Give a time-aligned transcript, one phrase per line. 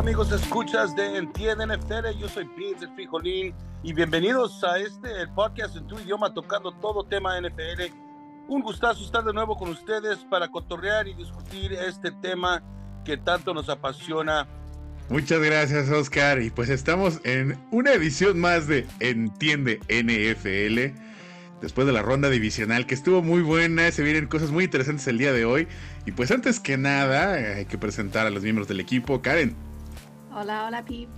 [0.00, 5.28] Amigos, escuchas de Entiende NFL, yo soy Pete el Frijolín y bienvenidos a este el
[5.34, 7.92] podcast en tu idioma tocando todo tema NFL.
[8.48, 12.62] Un gustazo estar de nuevo con ustedes para cotorrear y discutir este tema
[13.04, 14.48] que tanto nos apasiona.
[15.10, 20.98] Muchas gracias Oscar y pues estamos en una edición más de Entiende NFL.
[21.60, 25.18] Después de la ronda divisional que estuvo muy buena, se vienen cosas muy interesantes el
[25.18, 25.68] día de hoy.
[26.06, 29.20] Y pues antes que nada, hay que presentar a los miembros del equipo.
[29.20, 29.54] Karen,
[30.32, 31.10] Hola, hola, peeps.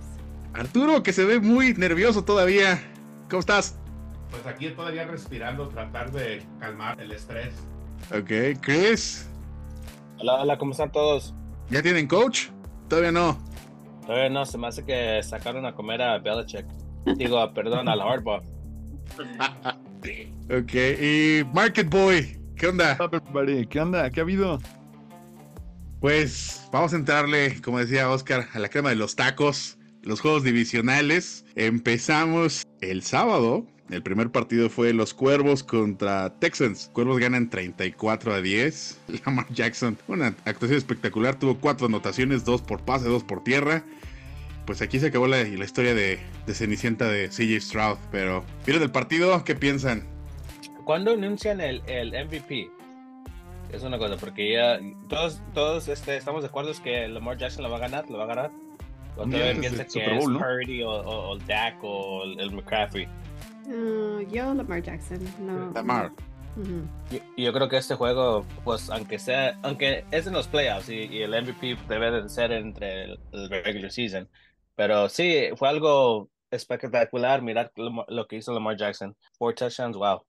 [0.53, 2.81] Arturo, que se ve muy nervioso todavía.
[3.29, 3.77] ¿Cómo estás?
[4.31, 7.53] Pues aquí todavía respirando, tratar de calmar el estrés.
[8.11, 9.29] Ok, Chris.
[10.19, 11.33] Hola, hola, ¿cómo están todos?
[11.69, 12.47] ¿Ya tienen coach?
[12.87, 13.37] Todavía no.
[14.05, 16.65] Todavía no, se me hace que sacaron a comer a Belichick.
[17.17, 18.41] Digo, perdón, a la Hardball.
[20.49, 22.97] Ok, y Market Boy, ¿qué onda?
[23.69, 24.09] ¿Qué onda?
[24.09, 24.59] ¿Qué ha habido?
[26.03, 30.43] Pues vamos a entrarle, como decía Oscar, a la crema de los tacos, los juegos
[30.43, 31.45] divisionales.
[31.55, 33.65] Empezamos el sábado.
[33.89, 36.89] El primer partido fue los Cuervos contra Texans.
[36.91, 38.99] Cuervos ganan 34 a 10.
[39.25, 41.39] Lamar Jackson, una actuación espectacular.
[41.39, 43.85] Tuvo cuatro anotaciones, dos por pase, dos por tierra.
[44.65, 47.97] Pues aquí se acabó la, historia de, Cenicienta de CJ Stroud.
[48.11, 49.41] Pero, ¿vieron el partido?
[49.45, 50.05] ¿Qué piensan?
[50.83, 52.82] ¿Cuándo anuncian el MVP?
[53.73, 54.79] Es una cosa, porque ya
[55.09, 58.25] todos, todos este, estamos de acuerdo que Lamar Jackson lo va a ganar, lo va
[58.25, 58.51] a ganar.
[59.15, 60.39] O todavía antes piensa que Super es Bowl, ¿no?
[60.39, 63.07] Purdy o, o, o el Dak o el, el McCaffrey.
[63.65, 65.19] Uh, yo, Lamar Jackson.
[65.39, 65.71] No.
[65.71, 66.11] Lamar.
[66.55, 66.87] Ujú.
[67.09, 71.05] Yo, yo creo que este juego, pues aunque sea, aunque es en los playoffs y,
[71.05, 74.29] y el MVP debe de ser entre el, el regular season,
[74.75, 79.15] pero sí, fue algo espectacular mirar lo, lo que hizo Lamar Jackson.
[79.39, 80.23] Four touchdowns, wow.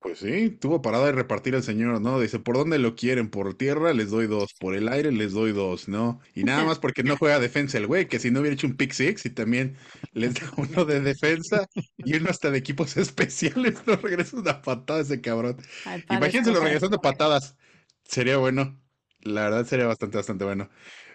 [0.00, 2.18] Pues sí, tuvo parada de repartir el señor, ¿no?
[2.18, 3.28] Dice, ¿por dónde lo quieren?
[3.28, 6.20] Por tierra les doy dos, por el aire les doy dos, ¿no?
[6.34, 8.76] Y nada más porque no juega defensa el güey, que si no hubiera hecho un
[8.78, 9.76] pick six y también
[10.14, 11.66] les da uno de defensa
[12.02, 15.58] y uno hasta de equipos especiales, no regresa una patada ese cabrón.
[16.08, 17.56] Imagínenselo regresando patadas.
[18.04, 18.80] Sería bueno.
[19.20, 20.70] La verdad sería bastante, bastante bueno.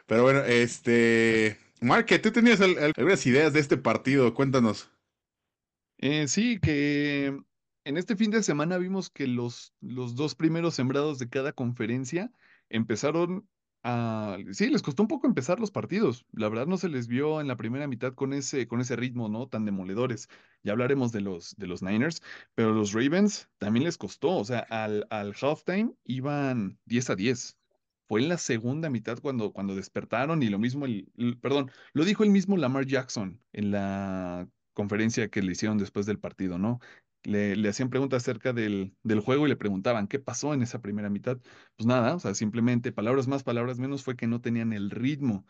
[0.06, 1.58] Pero bueno, este...
[1.82, 4.92] Marque, tú tenías al- al- algunas ideas de este partido, cuéntanos.
[5.98, 7.38] Eh, sí, que
[7.86, 12.32] en este fin de semana vimos que los, los dos primeros sembrados de cada conferencia
[12.70, 13.50] empezaron
[13.84, 14.38] a...
[14.52, 16.26] Sí, les costó un poco empezar los partidos.
[16.32, 19.30] La verdad no se les vio en la primera mitad con ese, con ese ritmo,
[19.30, 19.48] ¿no?
[19.48, 20.28] Tan demoledores.
[20.64, 22.22] Ya hablaremos de los, de los Niners,
[22.56, 24.36] pero los Ravens también les costó.
[24.38, 27.60] O sea, al, al halftime iban 10 a 10.
[28.08, 32.04] Fue en la segunda mitad cuando, cuando despertaron y lo mismo, el, el- perdón, lo
[32.06, 36.80] dijo el mismo Lamar Jackson en la conferencia que le hicieron después del partido, ¿no?
[37.26, 41.10] Le, hacían preguntas acerca del, del juego y le preguntaban qué pasó en esa primera
[41.10, 41.38] mitad.
[41.76, 45.46] Pues nada, o sea, simplemente palabras más, palabras menos, fue que no tenían el ritmo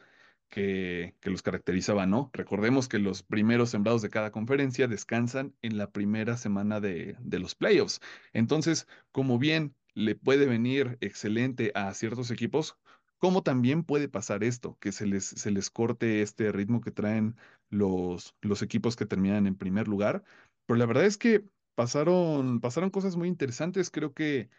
[0.50, 2.30] que, que los caracterizaba, ¿no?
[2.34, 7.40] Recordemos que los primeros sembrados de cada conferencia descansan en la primera semana de, de
[7.40, 8.00] los playoffs.
[8.34, 12.78] Entonces, como bien le puede venir excelente a ciertos equipos,
[13.18, 17.36] como también puede pasar esto, que se les, se les corte este ritmo que traen
[17.70, 20.24] los, los equipos que terminan en primer lugar.
[20.66, 23.90] Pero la verdad es que pasaron, pasaron cosas muy interesantes.
[23.92, 24.50] Creo que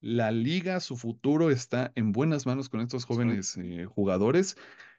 [0.00, 4.56] la liga, su futuro está en buenas manos con estos jóvenes eh, jugadores.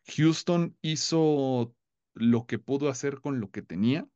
[0.08, 1.76] Houston hizo
[2.16, 4.08] lo que pudo hacer con lo que tenía,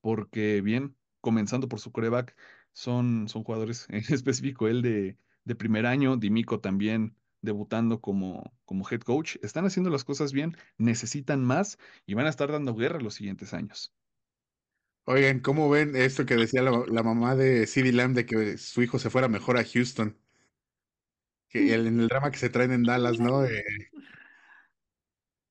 [0.00, 2.36] porque bien, comenzando por su coreback,
[2.72, 8.86] son, son jugadores, en específico él de, de primer año, Dimico también debutando como, como
[8.90, 13.00] head coach, están haciendo las cosas bien, necesitan más y van a estar dando guerra
[13.00, 13.95] los siguientes años.
[15.06, 18.82] Oigan, ¿cómo ven esto que decía la, la mamá de CeeDee Lamb de que su
[18.82, 20.18] hijo se fuera mejor a Houston?
[21.48, 23.44] Que el- en el drama que se traen en Dallas, ¿no?
[23.44, 23.64] Eh,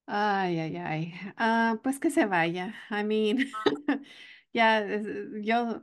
[0.08, 1.14] Ay, ay, ay.
[1.38, 2.76] Ah, pues que se vaya.
[2.92, 3.38] I mean,
[4.54, 5.08] ya, es-
[5.44, 5.82] yo,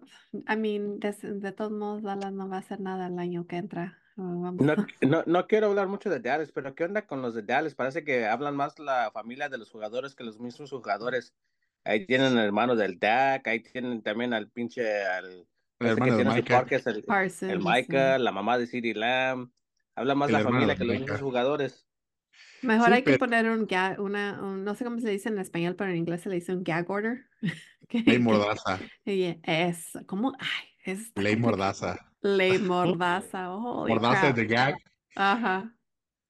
[0.48, 3.56] I mean, de, de todos modos, Dallas no va a hacer nada el año que
[3.56, 3.98] entra.
[4.16, 7.34] Ah, vamos No, no, no quiero hablar mucho de Dallas, pero ¿qué onda con los
[7.34, 7.74] de Dallas?
[7.74, 11.34] Parece que hablan más la familia de los jugadores que los mismos jugadores.
[11.84, 15.46] Ahí tienen el hermano del Dak, ahí tienen también al pinche, al, el
[15.78, 16.60] parece que hermano de Micah.
[16.60, 17.68] podcast, el, Parsons, el sí.
[17.68, 19.50] Micah, la mamá de CeeDee Lamb.
[19.94, 21.86] Habla más El la hermano familia que los mismos jugadores.
[22.62, 25.28] Mejor Sí, hay que pero- poner un gag, una, un- no sé cómo se dice
[25.28, 27.26] en español, pero en inglés se le dice un gag order.
[27.88, 28.78] Que- Ley que- Mordaza.
[29.04, 30.32] es, ¿cómo?
[30.38, 31.36] Ay, es, Ley.
[31.36, 31.98] Mordaza.
[32.22, 34.76] Ley mordaza, holy Mordaza de gag.
[35.16, 35.74] Ajá.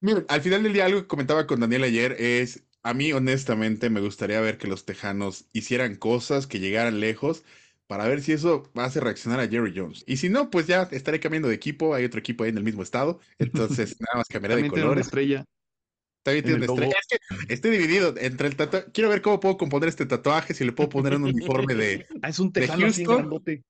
[0.01, 3.89] Miren, al final del día algo que comentaba con Daniel ayer es, a mí honestamente
[3.89, 7.43] me gustaría ver que los Tejanos hicieran cosas, que llegaran lejos,
[7.87, 10.03] para ver si eso hace reaccionar a Jerry Jones.
[10.07, 12.63] Y si no, pues ya estaré cambiando de equipo, hay otro equipo ahí en el
[12.63, 15.07] mismo estado, entonces nada más cambiaré de colores.
[15.07, 15.45] estrella.
[16.23, 16.95] También En tiene una estrella.
[16.99, 17.07] Es
[17.47, 18.87] que estoy dividido entre el tatuaje.
[18.93, 22.29] Quiero ver cómo puedo componer este tatuaje, si le puedo poner un uniforme de, Ah,
[22.29, 23.63] es un tejano así grandote.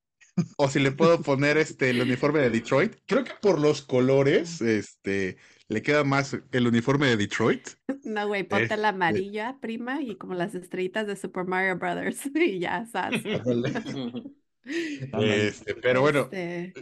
[0.58, 2.96] o si le puedo poner este el uniforme de Detroit.
[3.06, 5.38] Creo que por los colores, este,
[5.74, 7.70] le queda más el uniforme de Detroit.
[8.04, 12.60] No, güey, ponte la amarilla, prima, y como las estrellitas de Super Mario Brothers, y
[12.60, 13.16] ya, sas.
[15.12, 15.48] Ándale.
[15.48, 16.74] Este, pero bueno, Este,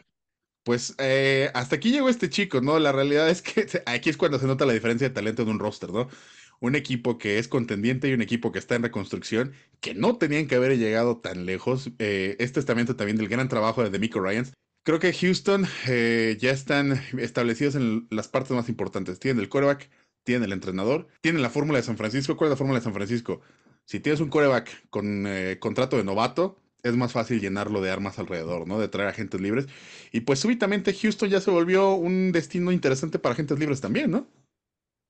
[0.64, 2.80] pues eh, hasta aquí llegó este chico, ¿no?
[2.80, 5.60] La realidad es que aquí es cuando se nota la diferencia de talento de un
[5.60, 6.10] roster, ¿no?
[6.60, 10.48] Un equipo que es contendiente y un equipo que está en reconstrucción, que no tenían
[10.48, 11.92] que haber llegado tan lejos.
[12.00, 14.54] Eh, este estamento también del gran trabajo de Demico Ryans.
[14.84, 19.20] Creo que Houston eh, ya están establecidos en las partes más importantes.
[19.20, 19.90] Tienen el quarterback,
[20.24, 22.36] tienen el entrenador, tienen la fórmula de San Francisco.
[22.36, 23.42] ¿Cuál es la fórmula de San Francisco?
[23.86, 28.18] Si tienes un quarterback con eh, contrato de novato, es más fácil llenarlo de armas
[28.18, 28.80] alrededor, ¿no?
[28.80, 29.68] De traer agentes libres.
[30.12, 34.28] Y pues súbitamente Houston ya se volvió un destino interesante para agentes libres también, ¿no?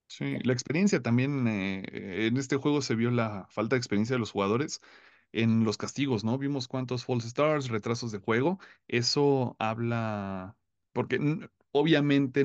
[0.08, 4.20] Sí, la experiencia también eh, en este juego se vio la falta de experiencia de
[4.20, 4.82] los jugadores
[5.32, 6.38] en los castigos, ¿no?
[6.38, 8.60] Vimos cuántos false starts, retrasos de juego.
[8.88, 10.58] Eso habla,
[10.94, 11.20] porque
[11.72, 12.44] obviamente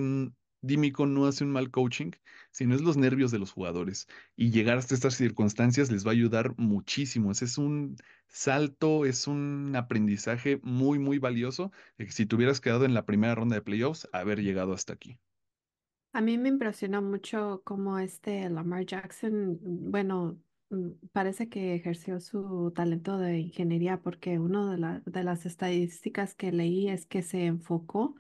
[0.63, 2.11] Dímico no hace un mal coaching,
[2.51, 4.07] sino es los nervios de los jugadores.
[4.37, 7.31] Y llegar hasta estas circunstancias les va a ayudar muchísimo.
[7.31, 7.97] Ese es un
[8.29, 11.71] salto, es un aprendizaje muy, muy valioso.
[11.99, 14.93] de que si te hubieras quedado en la primera ronda de playoffs, haber llegado hasta
[14.95, 15.21] aquí.
[16.13, 20.41] a mí me impresionó mucho cómo este Lamar Jackson, bueno,
[21.13, 26.53] parece que ejerció su talento de ingeniería porque una de, la- de las estadísticas que
[26.53, 28.15] leí es que se enfocó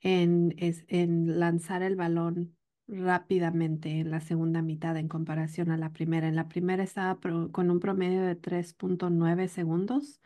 [0.00, 2.56] en, es- en lanzar el balón
[2.88, 6.28] rápidamente en la segunda mitad en comparación a la primera.
[6.28, 7.18] En la primera estaba
[7.52, 10.20] con un promedio de 3.9 segundos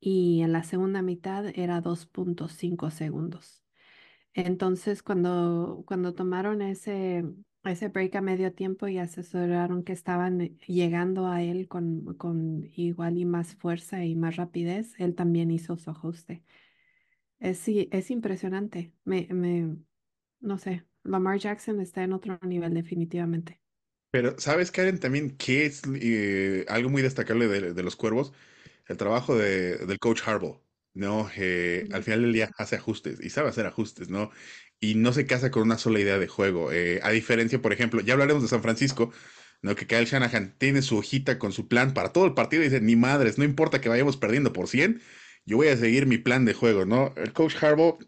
[0.00, 3.62] y en la segunda mitad era 2.5 segundos.
[4.34, 7.24] Entonces, cuando, cuando tomaron ese,
[7.72, 12.68] ese break a medio tiempo y asesoraron que estaban eh, llegando a él con, con
[12.76, 16.44] igual y más fuerza y más rapidez, él también hizo su ajuste.
[17.40, 18.94] Es, sí, es impresionante.
[19.04, 19.76] Me, me,
[20.40, 23.60] no sé, Lamar Jackson está en otro nivel definitivamente.
[24.10, 28.32] Pero, ¿sabes, Karen, también qué es eh, algo muy destacable de, de los cuervos?
[28.86, 30.62] El trabajo de- del coach Harbaugh,
[30.98, 31.30] ¿no?
[31.36, 34.30] Eh, al final del día hace ajustes y sabe hacer ajustes, ¿no?
[34.80, 36.72] Y no se casa con una sola idea de juego.
[36.72, 39.12] Eh, a diferencia, por ejemplo, ya hablaremos de San Francisco,
[39.62, 39.74] ¿no?
[39.76, 42.80] Que Kyle Shanahan tiene su hojita con su plan para todo el partido y dice,
[42.80, 45.00] ni madres, no importa que vayamos perdiendo por 100,
[45.46, 47.12] yo voy a seguir mi plan de juego, ¿no?
[47.16, 47.98] El coach Harbaugh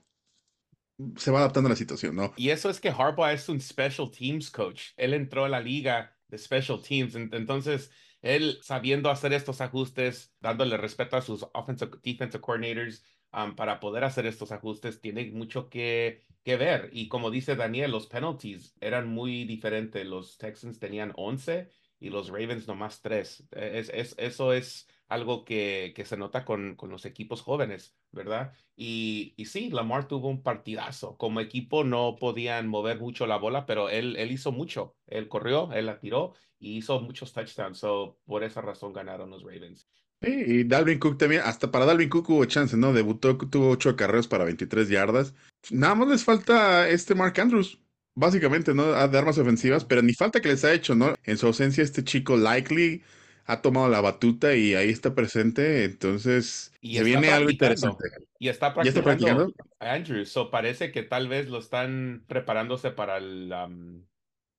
[1.17, 2.33] se va adaptando a la situación, ¿no?
[2.37, 4.89] Y eso es que Harbaugh es un special teams coach.
[4.97, 7.15] Él entró a la liga de special teams.
[7.15, 7.91] En- Entonces,
[8.23, 14.05] él sabiendo hacer estos ajustes, dándole respeto a sus offensive, defensive coordinators, um, para poder
[14.05, 16.91] hacer estos ajustes, tiene mucho que, que ver.
[16.93, 20.07] Y como dice Daniel, los penalties eran muy diferentes.
[20.07, 23.49] Los Texans tenían 11 y los Ravens nomás 3.
[23.53, 28.53] Es, es, eso es algo que, que se nota con, con los equipos jóvenes, ¿verdad?
[28.77, 31.17] Y, y sí, Lamar tuvo un partidazo.
[31.17, 34.95] Como equipo no podían mover mucho la bola, pero él, él hizo mucho.
[35.09, 37.79] Él corrió, él la tiró y hizo muchos touchdowns.
[37.79, 39.89] So, por esa razón ganaron los Ravens.
[40.23, 42.93] Sí, y Dalvin Cook también, hasta para Dalvin Cook hubo chance, ¿no?
[42.93, 45.35] Debutó, tuvo 8 acarreos para 23 yardas.
[45.71, 47.81] Nada más les falta este Mark Andrews,
[48.15, 48.93] básicamente, ¿no?
[49.09, 51.15] De armas ofensivas, pero ni falta que les ha hecho, ¿no?
[51.25, 53.03] En su ausencia, este chico Likely
[53.47, 57.51] ha tomado la batuta y ahí está presente, entonces Y se está viene algo practicando.
[57.51, 58.09] interesante.
[58.39, 59.55] Y está ¿Ya está practicando practicando?
[59.81, 60.31] a Andrews.
[60.33, 64.07] So, parece que tal vez lo están preparándose para el, um,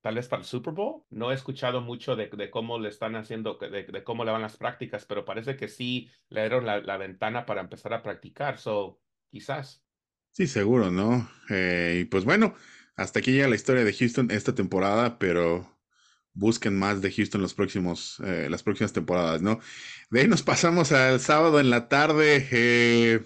[0.01, 1.05] tal vez para el Super Bowl.
[1.09, 4.41] No he escuchado mucho de, de cómo le están haciendo, de, de cómo le van
[4.43, 8.59] las prácticas, pero parece que sí le dieron la, la ventana para empezar a practicar.
[8.59, 9.83] So, quizás.
[10.31, 11.29] Sí, seguro, ¿no?
[11.49, 12.55] Eh, y pues bueno,
[12.95, 15.77] hasta aquí llega la historia de Houston esta temporada, pero
[16.33, 19.59] busquen más de Houston los próximos, eh, las próximas temporadas, ¿no?
[20.09, 22.47] De ahí nos pasamos al sábado en la tarde.
[22.51, 23.21] eh,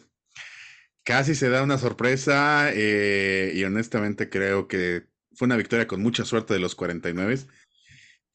[1.03, 6.25] casi se da una sorpresa eh, y honestamente creo que fue una victoria con mucha
[6.25, 7.37] suerte de los 49.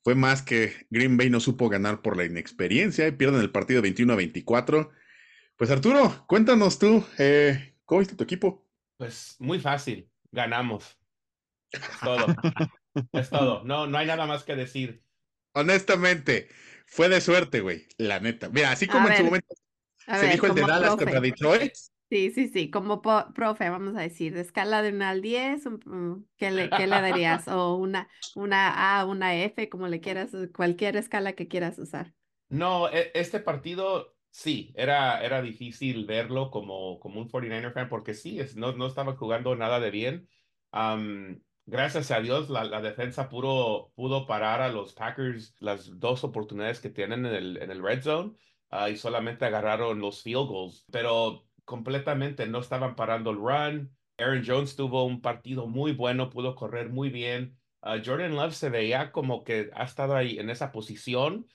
[0.02, 3.82] Fue más que Green Bay no supo ganar por la inexperiencia y pierden el partido
[3.82, 4.90] 21 a 24.
[5.56, 7.04] Pues Arturo, cuéntanos tú,
[7.84, 8.66] ¿cómo viste tu equipo?
[8.96, 10.08] Pues muy fácil.
[10.32, 10.96] Ganamos.
[12.02, 12.26] Todo.
[13.12, 13.64] Es todo.
[13.64, 15.04] No, no hay nada más que decir.
[15.52, 16.48] Honestamente,
[16.86, 18.48] fue de suerte, güey, la neta.
[18.50, 19.54] Mira, así A como en su momento
[20.12, 20.96] se ver, dijo el de como Dallas profe.
[20.96, 21.74] contra Detroit.
[22.10, 25.80] Sí, sí, sí, como profe, vamos a decir, de escala de 1 al 10, un-
[25.86, 27.46] un- ¿qué le, qué le darías?
[27.48, 32.14] O una, una A, una F, como le quieras, cualquier escala que quieras usar.
[32.48, 38.14] No, e- este partido sí, era, era difícil verlo como, como un 49er fan porque
[38.14, 40.28] sí, es, no, no estaba jugando nada de bien.
[41.70, 46.90] Gracias a Dios, la, defensa pudo, pudo parar a los Packers las dos oportunidades que
[46.90, 48.32] tienen en el, en el red zone
[48.70, 53.96] ah, y solamente agarraron los field goals, pero completamente no estaban parando el run.
[54.18, 57.56] Aaron Jones tuvo un partido muy bueno, pudo correr muy bien.
[57.82, 61.46] Ah, Jordan Love se veía como que ha estado ahí en esa posición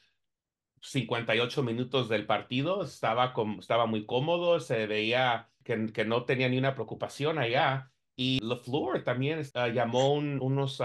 [0.81, 6.47] 58 minutos del partido, estaba, como, estaba muy cómodo, se veía que, que no tenía
[6.49, 7.91] ni una preocupación allá.
[8.15, 10.81] Y LeFleur también uh, llamó un, unos,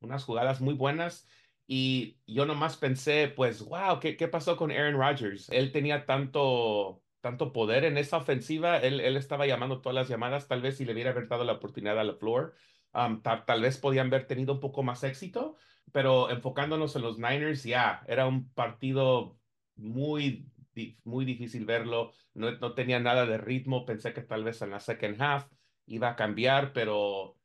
[0.00, 1.26] unas jugadas muy buenas.
[1.66, 5.48] Y yo nomás pensé, pues, wow, ¿qué, qué pasó con Aaron Rodgers?
[5.50, 10.48] Él tenía tanto, tanto poder en esa ofensiva, él, él estaba llamando todas las llamadas,
[10.48, 12.54] tal vez si le hubiera dado la oportunidad a LeFleur,
[12.92, 15.56] um, tal vez podían haber tenido un poco más éxito,
[15.92, 19.38] pero enfocándonos en los Niners, ya, era un partido
[19.76, 20.50] muy,
[21.04, 24.80] muy difícil verlo, no, no tenía nada de ritmo, pensé que tal vez en la
[24.80, 25.46] second half
[25.86, 27.36] iba a cambiar, pero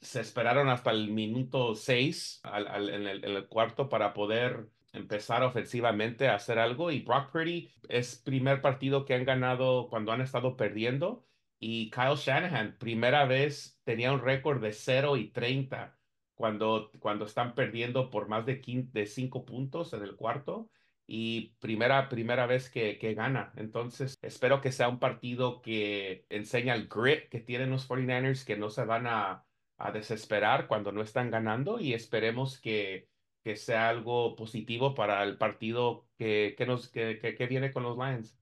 [0.00, 5.42] se esperaron hasta el minuto 6 al, en, el, en, el, cuarto para poder empezar
[5.42, 6.90] ofensivamente a hacer algo.
[6.90, 11.24] Y Brock Purdy es primer partido que han ganado cuando han estado perdiendo.
[11.58, 15.96] Y Kyle Shanahan, primera vez, tenía un récord de 0 y 30
[16.34, 20.68] cuando, cuando están perdiendo por más de, 5, de 5 puntos en el cuarto
[21.06, 23.52] y primera, primera vez que, que, gana.
[23.56, 28.56] Entonces, espero que sea un partido que enseña el grit que tienen los 49ers, que
[28.56, 29.44] no se van a,
[29.78, 33.08] a desesperar cuando no están ganando y esperemos que,
[33.42, 37.98] que sea algo positivo para el partido que, que nos, que, que, viene con los
[37.98, 38.38] Lions.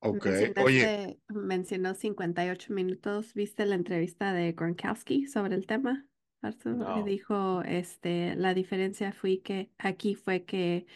[0.00, 0.26] Ok,
[0.64, 1.20] oye.
[1.28, 3.34] Mencionó 58 minutos.
[3.34, 6.04] ¿Viste la entrevista de Gronkowski sobre el tema?
[6.42, 7.02] Arthur No.
[7.04, 10.86] dijo, este, la diferencia fue que aquí fue que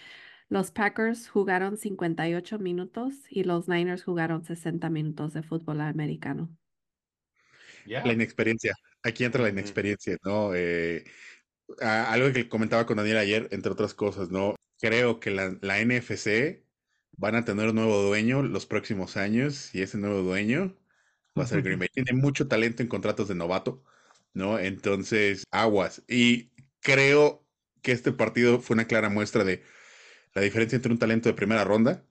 [0.48, 6.50] los Packers jugaron 58 minutos y los Niners jugaron 60 minutos de fútbol americano.
[7.84, 8.04] Yeah.
[8.04, 8.74] La inexperiencia.
[9.02, 10.54] Aquí entra la inexperiencia, ¿no?
[10.54, 11.04] Eh,
[11.80, 14.56] a- algo que comentaba con Daniel ayer, entre otras cosas, ¿no?
[14.80, 16.64] Creo que la, la NFC
[17.12, 20.76] van a tener un nuevo dueño los próximos años y ese nuevo dueño
[21.38, 21.88] va a ser Green Bay.
[21.92, 23.84] Tiene mucho talento en contratos de novato,
[24.36, 24.58] ¿no?
[24.58, 26.02] Entonces, aguas.
[26.08, 27.44] Y creo
[27.82, 29.62] que este partido fue una clara muestra de
[30.34, 32.04] la diferencia entre un talento de primera ronda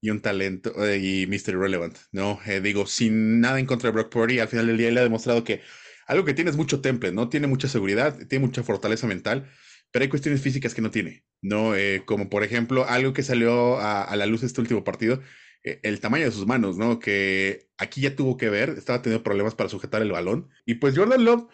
[0.00, 1.54] y un talento eh, y Mr.
[1.54, 2.38] Irrelevant, ¿no?
[2.46, 5.02] Eh, digo, sin nada en contra de Brock Purdy, al final del día él ha
[5.02, 5.62] demostrado que
[6.06, 7.28] algo que tiene es mucho temple, ¿no?
[7.28, 9.50] Tiene mucha seguridad, tiene mucha fortaleza mental,
[9.90, 11.74] pero hay cuestiones físicas que no tiene, ¿no?
[11.74, 15.22] Eh, como por ejemplo, algo que salió a, a la luz este último partido,
[15.62, 16.98] eh, el tamaño de sus manos, ¿no?
[16.98, 20.48] Que aquí ya tuvo que ver, estaba teniendo problemas para sujetar el balón.
[20.64, 21.48] Y pues Jordan Love,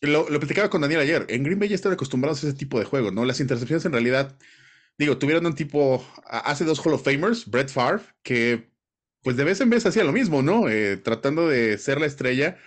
[0.00, 2.78] lo, lo platicaba con Daniel ayer, en Green Bay ya están acostumbrados a ese tipo
[2.78, 3.24] de juego, ¿no?
[3.24, 4.36] Las intercepciones en realidad,
[4.98, 8.70] digo, tuvieron un tipo, hace dos Hall of Famers, Brett Favre, que
[9.22, 10.68] pues de vez en vez hacía lo mismo, ¿no?
[10.68, 12.58] Eh, tratando de ser la estrella.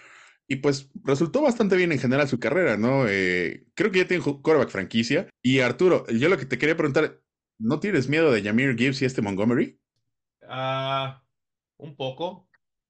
[0.48, 3.06] Y pues resultó bastante bien en general su carrera, ¿no?
[3.08, 5.28] Eh, creo que ya tiene quarterback franquicia.
[5.42, 7.22] Y Arturo, yo lo que te quería preguntar,
[7.60, 9.80] ¿no tienes miedo de Jameer Gibbs y este Montgomery?
[10.48, 11.24] Ah,
[11.78, 12.50] un poco,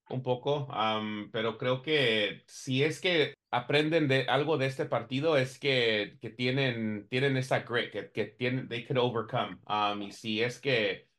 [0.09, 5.37] un poco, am, pero creo que si es que aprenden de algo de este partido
[5.37, 9.59] es que, que tienen, tienen esa grit, que, que tienen, they could overcome.
[9.65, 11.09] Am, y si es que,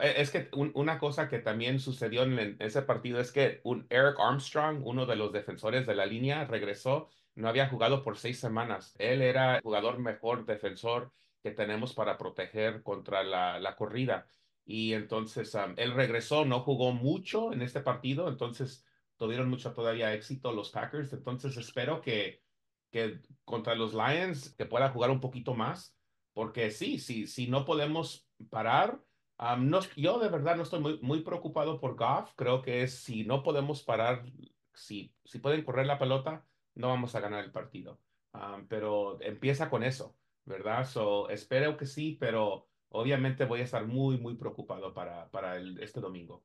[0.00, 3.60] e, es que un- una cosa que también sucedió en, el- ese partido es que
[3.64, 8.18] un Eric Armstrong, uno de los defensores de la línea, regresó, no había jugado por
[8.18, 8.94] seis semanas.
[8.98, 14.26] Él era el jugador mejor defensor que tenemos para proteger contra la, la corrida.
[14.64, 20.14] Y entonces um, él regresó, no jugó mucho en este partido, entonces tuvieron mucho todavía
[20.14, 21.12] éxito los Packers.
[21.12, 22.42] Entonces espero que,
[22.90, 25.96] que contra los Lions que pueda jugar un poquito más,
[26.32, 29.00] porque sí, sí, si no podemos parar,
[29.58, 32.32] no, yo de verdad no estoy muy, muy preocupado por Goff.
[32.36, 34.24] Creo que es si no podemos parar,
[34.72, 38.00] si, si pueden correr la pelota, no vamos a ganar el partido.
[38.68, 40.86] Pero empieza con eso, ¿verdad?
[40.86, 45.78] So, espero que sí, pero obviamente voy a estar muy, muy preocupado para, para el,
[45.82, 46.44] este domingo.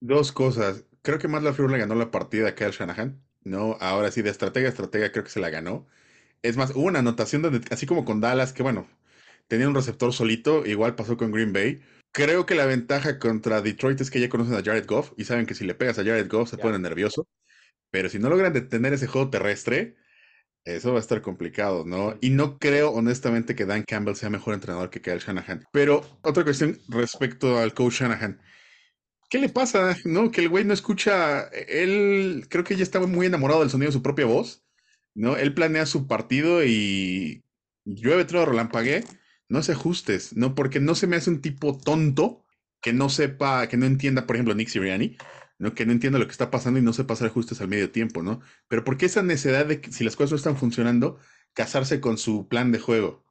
[0.00, 0.84] Dos cosas.
[1.02, 3.76] Creo que Matt LaFleur le ganó la partida a Kyle Shanahan, ¿no?
[3.80, 5.86] Ahora sí, de estratega a estratega creo que se la ganó.
[6.42, 8.88] Es más, hubo una anotación donde, así como con Dallas, que bueno,
[9.48, 11.82] tenía un receptor solito, igual pasó con Green Bay.
[12.12, 15.46] Creo que la ventaja contra Detroit es que ya conocen a Jared Goff y saben
[15.46, 16.62] que si le pegas a Jared Goff se Ya.
[16.62, 17.28] pone nervioso.
[17.90, 19.96] Pero si no logran detener ese juego terrestre,
[20.64, 22.16] eso va a estar complicado, ¿no?
[22.20, 25.64] Y no creo honestamente que Dan Campbell sea mejor entrenador que Kyle Shanahan.
[25.72, 28.40] Pero otra cuestión respecto al coach Shanahan.
[29.30, 29.96] ¿Qué le pasa?
[30.04, 30.30] ¿No?
[30.30, 31.48] Que el güey no escucha.
[31.48, 34.64] Él creo que ya estaba muy enamorado del sonido de su propia voz.
[35.14, 35.36] ¿No?
[35.36, 37.44] Él planea su partido y
[37.84, 39.04] llueve, todo relampaguee.
[39.48, 40.54] No hace ajustes, ¿no?
[40.54, 42.44] Porque no se me hace un tipo tonto
[42.80, 45.16] que no sepa, que no entienda, por ejemplo, Nick Sirianni.
[45.58, 45.74] ¿No?
[45.74, 48.22] Que no entiende lo que está pasando y no se pasa ajustes al medio tiempo,
[48.22, 48.40] ¿no?
[48.68, 51.18] Pero ¿por qué esa necesidad de que si las cosas no están funcionando,
[51.54, 53.24] casarse con su plan de juego?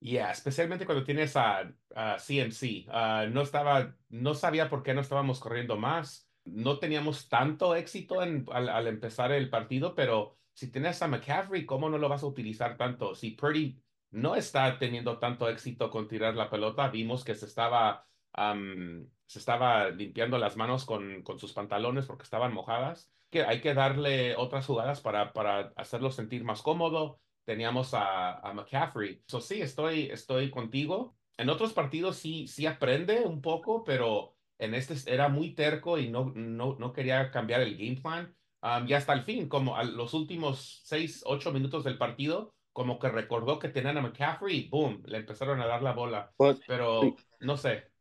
[0.00, 2.86] Yeah, especialmente cuando tienes a, a CMC.
[2.88, 6.28] Ah, no estaba, no sabía por qué no estábamos corriendo más.
[6.44, 11.64] No teníamos tanto éxito en, al, al empezar el partido, pero si tienes a McCaffrey,
[11.64, 13.14] ¿cómo no lo vas a utilizar tanto?
[13.14, 18.06] Si Purdy no está teniendo tanto éxito con tirar la pelota, vimos que se estaba,
[18.32, 23.10] am, se estaba limpiando las manos con, con sus pantalones porque estaban mojadas.
[23.30, 27.18] Que hay que darle otras jugadas para, para hacerlo sentir más cómodo.
[27.44, 29.22] Teníamos a, a McCaffrey.
[29.26, 31.16] So, sí, estoy, estoy contigo.
[31.38, 36.08] En otros partidos sí, sí aprende un poco, pero en este era muy terco y
[36.08, 38.34] no, no, no quería cambiar el game plan.
[38.62, 42.98] Um, y hasta el fin, como a los últimos seis, ocho minutos del partido, como
[42.98, 46.32] que recordó que tenían a McCaffrey y boom, le empezaron a dar la bola.
[46.36, 47.91] Pues, Pero no sé.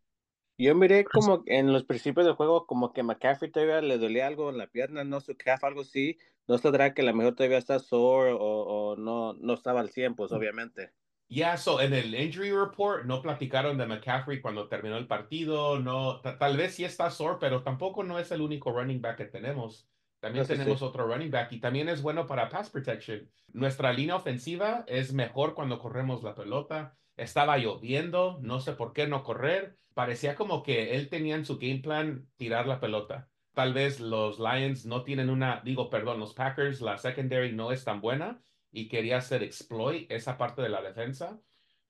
[0.64, 4.50] Yo miré como en los principios del juego, como que McCaffrey todavía le dolía algo
[4.50, 6.18] en la pierna, no su calf, algo así.
[6.48, 9.90] No saldrá que a lo mejor todavía está sore o, o no, no estaba al
[9.90, 10.94] 100, pues obviamente.
[11.30, 15.80] Ya, so en el injury report no platicaron de McCaffrey cuando terminó el partido.
[15.80, 19.18] No, ta- tal vez sí está sore, pero tampoco no es el único running back
[19.18, 19.90] que tenemos.
[20.20, 20.86] También No, tenemos sí.
[20.86, 23.32] otro running back y también es bueno para pass protection.
[23.54, 26.98] Nuestra línea ofensiva es mejor cuando corremos la pelota.
[27.22, 29.80] Estaba lloviendo, no sé por qué no correr.
[29.94, 33.32] Parecía como que él tenía en su game plan tirar la pelota.
[33.54, 37.84] Tal vez los Lions no tienen una, digo, perdón, los Packers, la secondary no es
[37.84, 41.42] tan buena y quería hacer exploit esa parte de la defensa.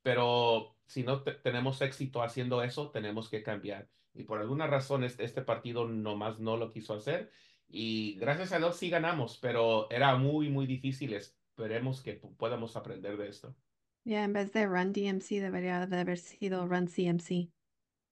[0.01, 3.89] Pero si no te- tenemos éxito haciendo eso, tenemos que cambiar.
[4.13, 7.31] Y por alguna razón este, este partido nomás no lo quiso hacer.
[7.67, 11.13] Y gracias a Dios sí ganamos, pero era muy, muy difícil.
[11.13, 13.55] Esperemos que podamos aprender de esto.
[14.03, 17.49] Ya, en vez de Run DMC debería de haber sido Run CMC.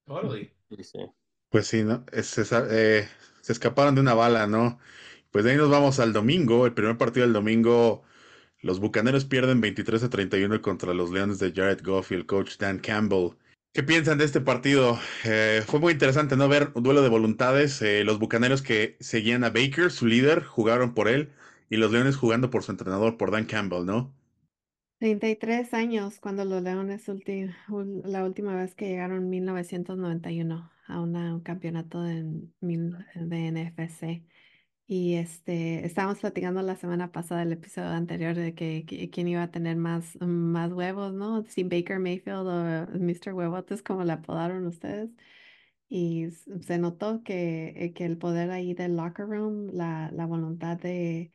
[0.06, 0.52] Totally.
[1.50, 2.06] Pues sí, ¿no?
[2.12, 3.08] Es- esa- eh,
[3.42, 4.80] se escaparon de una bala, ¿no?
[5.32, 6.66] Pues de ahí nos vamos al domingo.
[6.66, 8.04] El primer partido del domingo,
[8.62, 12.58] los Bucaneros pierden 23 a 31 contra los Leones de Jared Goff y el coach
[12.58, 13.32] Dan Campbell.
[13.74, 15.00] ¿Qué piensan de este partido?
[15.26, 16.48] Eh, fue muy interesante, ¿no?
[16.50, 17.82] Ver un duelo de voluntades.
[17.82, 21.32] eh, los Bucaneros que seguían a Baker, su líder, jugaron por él,
[21.70, 24.14] y los Leones jugando por su entrenador, por Dan Campbell, ¿no?
[25.00, 31.02] 33 años cuando los Leones ulti- ul- la última vez que llegaron en 1991 a
[31.02, 32.24] una- un campeonato de,
[32.62, 34.26] mil- de NFC.
[34.88, 39.44] Y este, estábamos platicando la semana pasada, el episodio anterior, de que, que- quién iba
[39.44, 41.44] a tener más, más huevos, ¿no?
[41.46, 43.34] Si Baker Mayfield o Mr.
[43.34, 45.10] Huevotes, como le apodaron ustedes.
[45.88, 50.26] Y s- se notó que, eh, que el poder ahí del locker room, la, la
[50.26, 51.32] voluntad de,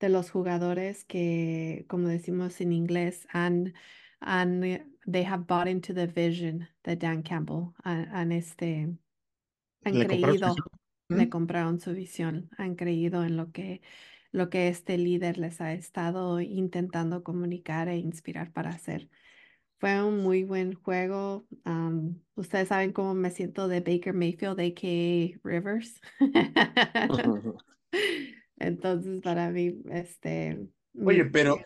[0.00, 3.74] de los jugadores que, como decimos en inglés, han,
[4.20, 8.96] han, eh, they have bought into the vision de Dan Campbell, han, han, este,
[9.84, 10.66] han Le compraron creído, visión.
[11.08, 11.30] le ¿Mm?
[11.30, 13.82] compraron su visión, han creído en lo que,
[14.32, 19.08] lo que este líder les ha estado intentando comunicar e inspirar para hacer.
[19.78, 21.46] Fue un muy buen juego.
[21.64, 25.38] am, ustedes saben cómo me siento de Baker Mayfield, a.k.a.
[25.44, 26.00] Rivers.
[28.58, 31.60] Entonces, para mí, este, Oye, mi- pero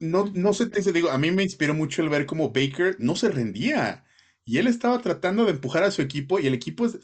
[0.00, 3.16] no, no sé, te digo, a mí me inspiró mucho el ver cómo Baker no
[3.16, 4.04] se rendía.
[4.44, 6.98] Y él estaba tratando de empujar a su equipo y el equipo es,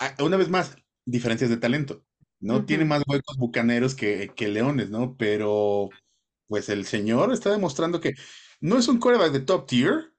[0.00, 2.04] a- una vez más, diferencias de talento.
[2.40, 5.16] No tiene más huecos bucaneros que, que leones, ¿no?
[5.16, 5.90] Pero
[6.48, 8.14] pues el señor está demostrando que
[8.60, 10.14] no es un quarterback de top tier,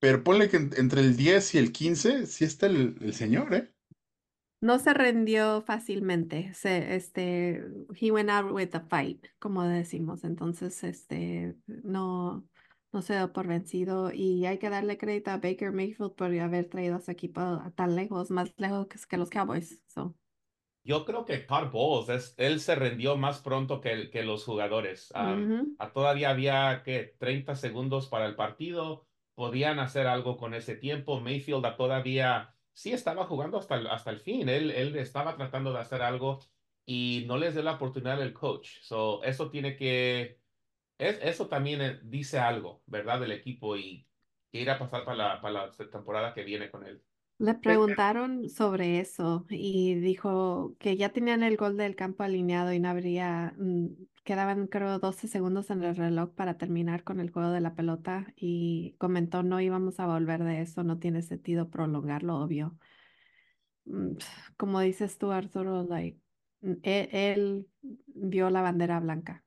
[0.00, 3.54] pero ponle que en- entre el 10 y el 15 sí está el, el señor,
[3.54, 3.71] ¿eh?
[4.62, 6.54] No se rindió fácilmente.
[6.54, 7.64] Se, este,
[8.00, 10.22] he went out with a fight, como decimos.
[10.22, 12.46] Entonces, este, no,
[12.92, 14.12] no se dio por vencido.
[14.12, 17.72] Y hay que darle crédito a Baker Mayfield por haber traído a su equipo a
[17.74, 19.82] tan lejos, más lejos que, los Cowboys.
[19.88, 20.14] So,
[20.84, 25.12] Yo creo que Bowles, es, él se rindió más pronto que, que los jugadores.
[25.12, 29.08] A todavía había que 30 segundos para el partido.
[29.34, 31.20] Podían hacer algo con ese tiempo.
[31.20, 34.48] Mayfield a todavía sí estaba jugando hasta el, hasta el fin.
[34.48, 36.40] Él, él estaba tratando de hacer algo
[36.84, 38.80] y no les dio la oportunidad al coach.
[38.82, 40.40] So, eso tiene que,
[40.98, 43.20] es, eso también eh, dice algo, ¿verdad?
[43.20, 44.08] Del equipo y
[44.52, 47.04] ir a pasar para la, para la temporada que viene con él.
[47.42, 52.78] Le preguntaron sobre eso y dijo que ya tenían el gol del campo alineado y
[52.78, 53.88] no habría, mm,
[54.24, 58.32] quedaban creo 12 segundos en el reloj para terminar con el juego de la pelota
[58.36, 62.78] y comentó no íbamos a volver de eso, no tiene sentido prolongarlo, obvio.
[63.84, 64.16] Mm,
[64.56, 66.20] Como dices tú, Arturo, like,
[66.60, 67.68] mm, él, él
[68.06, 69.44] vio la bandera blanca.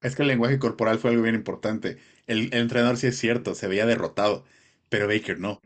[0.00, 1.98] Es que el lenguaje corporal fue algo bien importante.
[2.26, 4.44] El, el entrenador sí es cierto, se veía derrotado,
[4.88, 5.60] pero Baker no.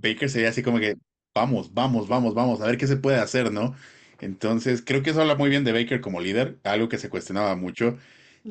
[0.00, 0.96] Baker se veía así como que,
[1.34, 3.74] vamos, vamos, vamos, vamos, a ver qué se puede hacer, ¿no?
[4.20, 7.56] Entonces, creo que eso habla muy bien de Baker como líder, algo que se cuestionaba
[7.56, 7.98] mucho.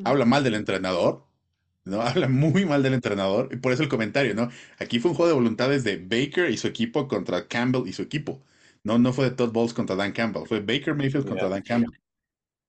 [0.04, 1.24] Habla mal del entrenador,
[1.84, 2.02] ¿no?
[2.02, 4.50] Habla muy mal del entrenador, y por eso el comentario, ¿no?
[4.78, 8.02] Aquí fue un juego de voluntades de Baker y su equipo contra Campbell y su
[8.02, 8.42] equipo.
[8.82, 11.54] No, no fue de Todd Bowles contra Dan Campbell, fue Baker Mayfield contra Yeah.
[11.54, 11.98] Dan Campbell.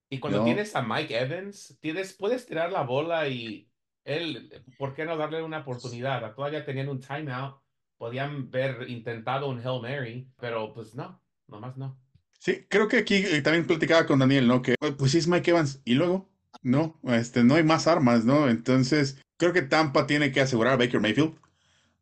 [0.10, 0.46] Y cuando No.
[0.46, 3.68] tienes a Mike Evans, tienes, puedes tirar la bola y
[4.06, 6.34] él, ¿por qué no darle una oportunidad?
[6.36, 7.60] Todavía teniendo un timeout,
[7.98, 11.98] podían haber intentado un Hail Mary, pero pues no, nomás no.
[12.40, 14.62] Sí, creo que aquí eh, también platicaba con Daniel, ¿no?
[14.62, 16.30] Que "Oh, pues sí es Mike Evans y luego
[16.62, 18.50] no, este, no hay más armas, ¿no?
[18.50, 21.36] Entonces, creo que Tampa tiene que asegurar a Baker Mayfield,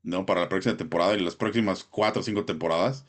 [0.03, 0.25] ¿no?
[0.25, 3.05] Para la próxima temporada y las próximas cuatro o cinco temporadas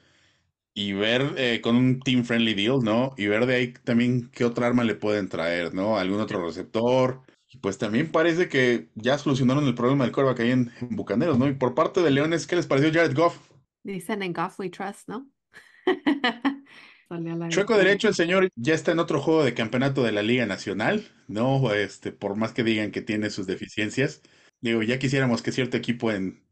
[0.74, 3.14] y ver eh, con un team friendly deal, ¿no?
[3.16, 5.98] Y ver de ahí también qué otra arma le pueden traer, ¿no?
[5.98, 7.22] Algún otro receptor.
[7.54, 11.38] Y pues también parece que ya solucionaron el problema del quarterback ahí en, en Bucaneros,
[11.38, 11.46] ¿no?
[11.48, 13.38] Y por parte de Leones, ¿qué les pareció Jared Goff?
[13.84, 15.30] Dicen en Goff we trust, ¿no?
[17.08, 20.22] Salió la Chueco derecho, el señor ya está en otro juego de campeonato de la
[20.22, 21.72] Liga Nacional, ¿no?
[21.72, 24.20] Este, por más que digan que tiene sus deficiencias.
[24.60, 26.42] Digo, ya quisiéramos que cierto equipo en,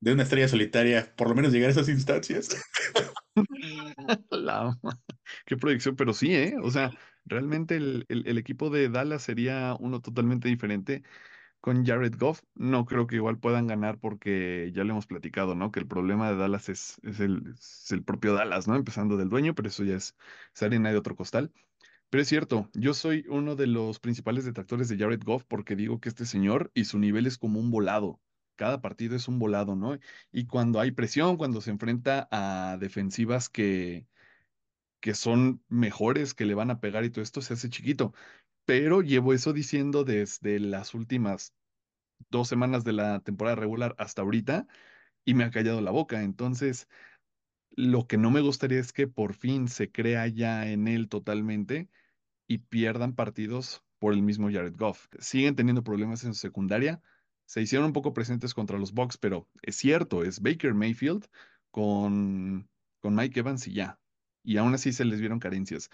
[0.00, 2.48] de una estrella solitaria por lo menos llegara a esas instancias.
[4.30, 4.76] La-
[5.46, 6.54] Qué proyección, pero sí, ¿eh?
[6.62, 6.90] O sea,
[7.24, 11.02] realmente el, el- equipo de Dallas sería uno totalmente diferente
[11.60, 12.42] con Jared Goff.
[12.54, 15.72] No creo que igual puedan ganar porque ya lo hemos platicado, ¿no?
[15.72, 17.54] Que el problema de Dallas es, es el,
[17.90, 18.76] el propio Dallas, ¿no?
[18.76, 20.16] Empezando del dueño, pero eso ya es,
[20.54, 21.52] es harina de otro costal.
[22.10, 26.00] Pero es cierto, yo soy uno de los principales detractores de Jared Goff porque digo
[26.00, 28.20] que este señor y su nivel es como un volado.
[28.56, 29.98] Cada partido es un volado, ¿no?
[30.30, 34.06] Y cuando hay presión, cuando se enfrenta a defensivas que,
[35.04, 38.14] que son mejores, que le van a pegar y todo esto, se hace chiquito.
[38.64, 41.52] Pero llevo eso diciendo desde las últimas
[42.30, 44.66] dos semanas de la temporada regular hasta ahorita
[45.26, 46.22] y me ha callado la boca.
[46.22, 46.88] Entonces,
[47.72, 51.90] lo que no me gustaría es que por fin se crea ya en él totalmente
[52.48, 55.08] y pierdan partidos por el mismo Jared Goff.
[55.18, 57.02] Siguen teniendo problemas en su secundaria.
[57.44, 61.26] Se hicieron un poco presentes contra los Bucks, pero es cierto, es Baker Mayfield
[61.70, 64.00] con, con Mike Evans y ya.
[64.44, 65.90] Y aún así se les vieron carencias.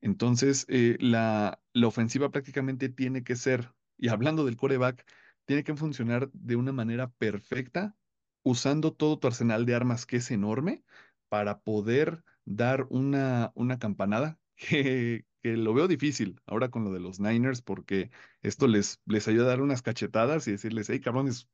[0.00, 5.06] Entonces, eh, la, la ofensiva prácticamente tiene que ser, y hablando del coreback,
[5.46, 7.96] tiene que funcionar de una manera perfecta,
[8.42, 10.84] usando todo tu arsenal de armas que es enorme
[11.28, 17.00] para poder dar una, una campanada que, que lo veo difícil ahora con lo de
[17.00, 18.10] los Niners, porque
[18.42, 21.48] esto les, les ayuda a dar unas cachetadas y decirles, hey, cabrones,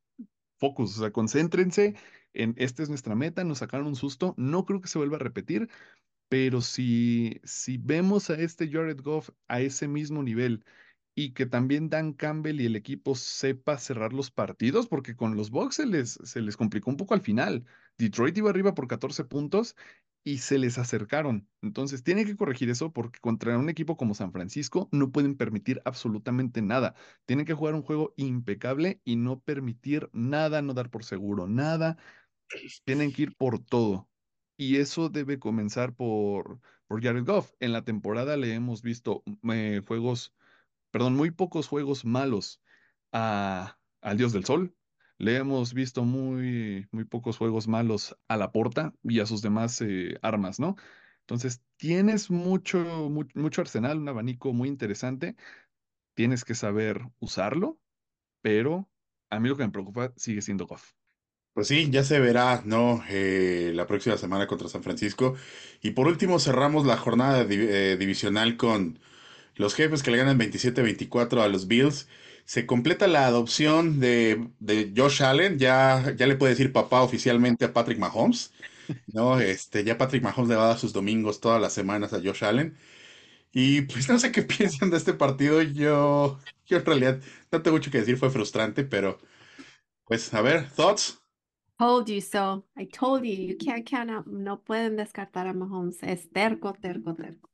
[0.59, 1.97] focus, o sea, concéntrense
[2.33, 5.21] en esta es nuestra meta, nos sacaron un susto, no creo que se vuelva a
[5.21, 5.69] repetir,
[6.31, 10.64] pero si, si vemos a este Jared Goff a ese mismo nivel
[11.14, 15.51] y que también Dan Campbell y el equipo sepa cerrar los partidos, porque con los
[15.51, 17.66] Bucks se les, se les complicó un poco al final.
[17.99, 19.77] Detroit iba arriba por 14 puntos
[20.25, 21.49] y se les acercaron.
[21.62, 25.83] Entonces tienen que corregir eso porque contra un equipo como San Francisco no pueden permitir
[25.87, 26.95] absolutamente nada.
[27.27, 31.99] Tienen que jugar un juego impecable y no permitir nada, no dar por seguro nada.
[32.85, 34.10] Tienen que ir por todo.
[34.61, 37.53] Y eso debe comenzar por, por Jared Goff.
[37.61, 39.23] En la temporada le hemos visto
[39.55, 40.35] eh, juegos,
[40.90, 42.62] perdón, muy pocos juegos malos
[43.12, 44.77] a, al Dios del Sol.
[45.18, 49.81] Le hemos visto muy, muy pocos juegos malos a la Porta y a sus demás
[49.83, 50.77] eh, armas, ¿no?
[51.20, 55.37] Entonces, tienes mucho, mu- mucho arsenal, un abanico muy interesante.
[56.14, 57.81] Tienes que saber usarlo,
[58.42, 58.90] pero
[59.31, 60.92] a mí lo que me preocupa sigue siendo Goff.
[61.53, 63.03] Pues sí, ya se verá, ¿no?
[63.09, 65.35] Eh, la próxima semana contra San Francisco.
[65.83, 69.01] Y por último cerramos la jornada eh, divisional con
[69.57, 72.09] los jefes que le ganan 27-24 a los Bills.
[72.45, 75.59] Se completa la adopción de, de Josh Allen.
[75.59, 78.53] Ya, ya le puede decir papá oficialmente a Patrick Mahomes.
[79.09, 79.41] ¿no?
[79.41, 82.45] Este, ya Patrick Mahomes le va a dar sus domingos todas las semanas a Josh
[82.45, 82.77] Allen.
[83.53, 85.63] Y pues no sé qué piensan de este partido.
[85.63, 87.21] Yo, yo en realidad
[87.53, 89.21] no tengo mucho que decir, fue frustrante, pero
[90.07, 91.20] pues a ver, thoughts.
[91.81, 92.66] Told you so.
[92.77, 94.27] I told you, you can't count out.
[94.27, 96.03] No pueden descartar a Mahomes.
[96.03, 97.49] Es terco, terco, terco.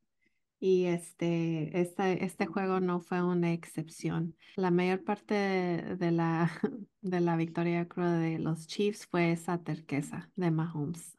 [0.58, 4.34] Y este, este, este juego no fue una excepción.
[4.56, 6.50] La mayor parte de, la,
[7.36, 11.16] victoria creo de los Chiefs fue esa terqueza de Mahomes.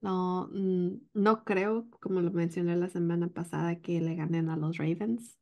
[0.00, 5.38] No, no creo, como lo mencioné la semana pasada, que le ganen a los Ravens.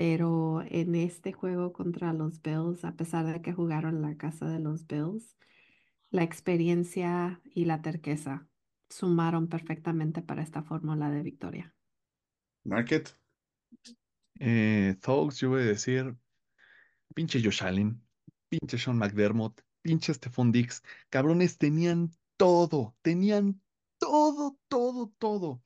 [0.00, 4.48] Pero en este juego contra los Bills, a pesar de que jugaron en la casa
[4.48, 5.36] de los Bills,
[6.08, 8.48] la experiencia y la terqueza
[8.88, 11.74] sumaron perfectamente para esta fórmula de victoria.
[12.64, 13.14] Market.
[14.38, 16.16] Eh, yo voy a decir,
[17.14, 18.02] pinche Josh Allen,
[18.48, 23.60] pinche Sean McDermott, pinche Stephon Diggs, cabrones, tenían todo, tenían
[23.98, 25.62] todo, todo, todo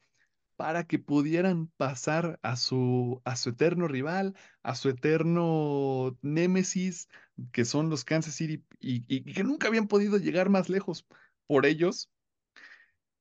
[0.56, 7.08] para que pudieran pasar a su, a su eterno rival, a su eterno némesis,
[7.52, 11.06] que son los Kansas City, y, que nunca habían podido llegar más lejos
[11.46, 12.10] por ellos.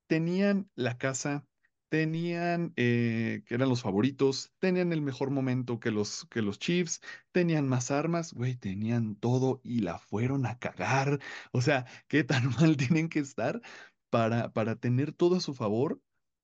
[0.07, 1.45] Tenían la casa,
[1.89, 7.01] tenían eh, que eran los favoritos, tenían el mejor momento que los, que los Chiefs,
[7.31, 11.19] tenían más armas, güey, tenían todo y la fueron a cagar.
[11.51, 13.61] O sea, ¿qué tan mal tienen que estar
[14.09, 15.99] para, para tener todo a su favor?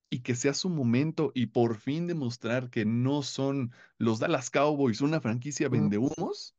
[0.10, 5.02] Y que sea su momento y por fin demostrar que no son los Dallas Cowboys
[5.02, 6.56] una franquicia vendehumos.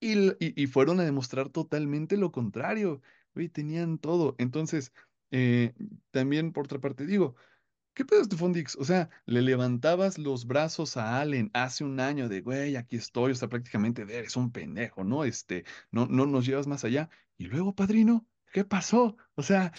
[0.00, 3.02] Y, y, y fueron a demostrar totalmente lo contrario.
[3.34, 4.34] Güey, tenían todo.
[4.38, 4.92] Entonces,
[5.30, 5.74] eh,
[6.10, 7.36] también por otra parte digo,
[7.96, 8.76] ¿Qué pedo, Stephon Diggs?
[8.76, 13.32] O sea, le levantabas los brazos a Allen hace un año de, güey, aquí estoy,
[13.32, 15.24] o sea, prácticamente eres un pendejo, ¿no?
[15.24, 17.08] Este, no, no nos llevas más allá.
[17.38, 19.16] Y luego, padrino, ¿qué pasó?
[19.34, 19.72] O sea,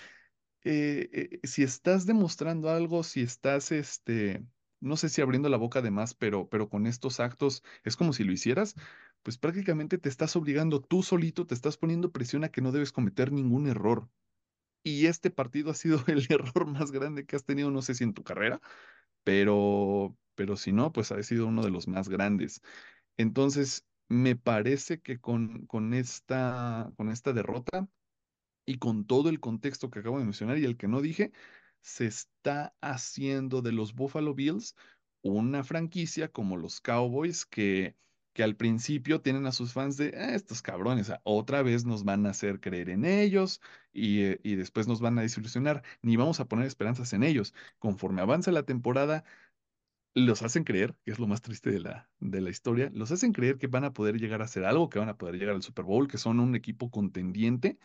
[0.63, 1.09] eh,
[1.41, 4.45] eh, si estás demostrando algo, si estás, este,
[4.79, 8.13] no sé si abriendo la boca de más, pero, pero con estos actos es como
[8.13, 8.75] si lo hicieras,
[9.23, 12.91] pues prácticamente te estás obligando tú solito, te estás poniendo presión a que no debes
[12.91, 14.09] cometer ningún error.
[14.83, 18.03] Y este partido ha sido el error más grande que has tenido, no sé si
[18.03, 18.61] en tu carrera,
[19.23, 22.61] pero, pero si no, pues ha sido uno de los más grandes.
[23.17, 27.89] Entonces, me parece que con, con esta, con esta derrota
[28.67, 31.31] y con todo el contexto que acabo de mencionar y el que no dije,
[31.81, 34.75] se está haciendo de los Buffalo Bills
[35.23, 37.95] una franquicia como los Cowboys que,
[38.33, 42.25] que al principio tienen a sus fans de "Ah, estos cabrones, otra vez nos van
[42.27, 43.61] a hacer creer en ellos
[43.93, 47.53] y, eh, y después nos van a desilusionar, ni vamos a poner esperanzas en ellos.
[47.79, 49.23] Conforme avanza la temporada,
[50.15, 53.33] los hacen creer, que es lo más triste de la, de la historia, los hacen
[53.33, 55.61] creer que van a poder llegar a hacer algo, que van a poder llegar al
[55.63, 57.77] Super Bowl, que son un equipo contendiente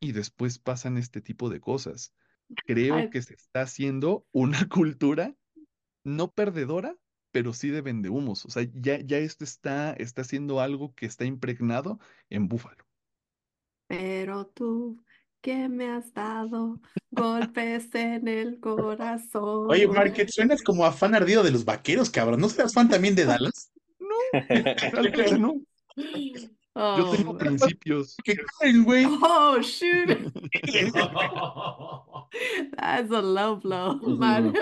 [0.00, 2.14] y después pasan este tipo de cosas.
[2.66, 5.36] Creo Ay, que se está haciendo una cultura
[6.04, 6.96] no perdedora,
[7.32, 8.44] pero sí de vendehumos.
[8.46, 12.84] O sea, ya, ya esto está, está haciendo algo que está impregnado en Búfalo.
[13.86, 15.02] pero tú,
[15.40, 16.80] ¿qué me has dado?
[17.10, 18.60] Golpes en el
[19.66, 19.88] Oye, corazón.
[19.88, 22.40] Market, suenas como a fan ardido de los vaqueros, cabrón.
[22.40, 23.72] ¿No serás fan también de Dallas?
[24.00, 24.16] No,
[24.90, 25.60] realmente no.
[26.80, 28.16] Yo tengo Oh, principios.
[28.24, 29.04] ¿Qué creen, güey?
[29.06, 30.08] oh, shoot.
[32.76, 34.54] That's a low blow, man.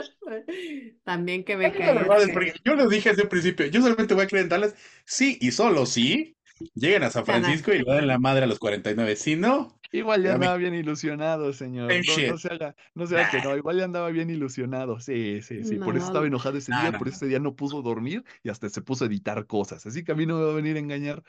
[1.05, 3.67] También que me porque yo lo dije desde un principio.
[3.67, 4.75] Yo solamente voy a creer en Dallas.
[5.05, 6.35] Sí, y solo sí.
[6.75, 7.25] Lleguen a San.
[7.25, 9.15] Francisco y le dan la madre a los 49.
[9.17, 12.05] Si no, Igual ya andaba bien ilusionado, señor.
[12.05, 13.57] No, no se haga, no se haga que no.
[13.57, 15.01] Igual ya andaba bien ilusionado.
[15.01, 15.79] Sí, sí, sí.
[15.79, 18.51] Por eso estaba enojado ese No, día, no, por ese día no puso dormir y
[18.51, 19.87] hasta se puso a editar cosas.
[19.87, 21.23] Así que a mí no me va a venir a engañar.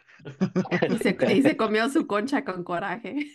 [0.87, 3.31] Y se, y se comió su concha con coraje.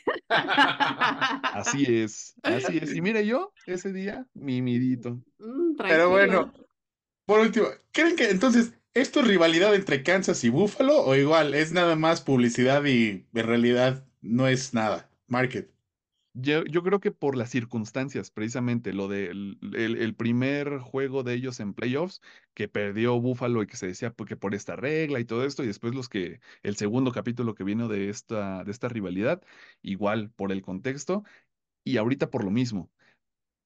[1.51, 2.95] Así es, así es.
[2.95, 5.23] Y mire yo, ese día, mimidito.
[5.39, 6.53] Mm, Pero bueno,
[7.27, 11.73] por último, ¿creen que entonces esto es rivalidad entre Kansas y Buffalo o igual es
[11.73, 15.11] nada más publicidad y en realidad no es nada?
[15.27, 15.71] Market.
[16.37, 21.35] Yo, yo creo que por las circunstancias, precisamente, lo del el, el primer juego de
[21.35, 22.21] ellos en playoffs,
[22.55, 25.63] que perdió Buffalo y que se decía pues, que por esta regla y todo esto,
[25.63, 29.43] y después los que, el segundo capítulo que vino de esta, de esta rivalidad,
[29.81, 31.23] igual por el contexto,
[31.85, 32.91] y ahorita por lo mismo.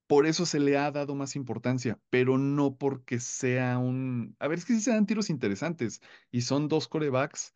[0.07, 4.37] Por eso se le ha dado más importancia, pero no porque sea un...
[4.41, 7.55] A ver, es que sí se dan tiros interesantes y son dos corebacks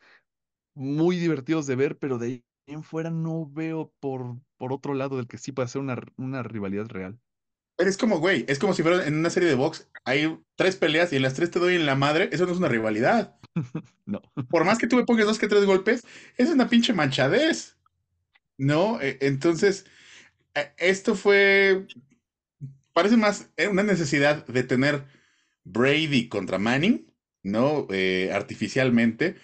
[0.74, 5.26] muy divertidos de ver, pero de en fuera no veo por, por otro lado del
[5.28, 7.20] que sí puede ser una, una rivalidad real.
[7.76, 10.76] Pero es como, güey, es como si fuera en una serie de box, hay tres
[10.76, 13.36] peleas y en las tres te doy en la madre, eso no es una rivalidad.
[14.04, 14.20] No.
[14.50, 16.04] Por más que tú me pongas dos que tres golpes,
[16.36, 17.76] es una pinche manchadez.
[18.58, 19.00] ¿No?
[19.02, 19.86] E- Entonces,
[20.54, 21.88] eh, esto fue,
[22.92, 25.04] parece más eh, una necesidad de tener
[25.64, 27.86] Brady contra Manning, ¿no?
[27.90, 29.36] Eh, artificialmente,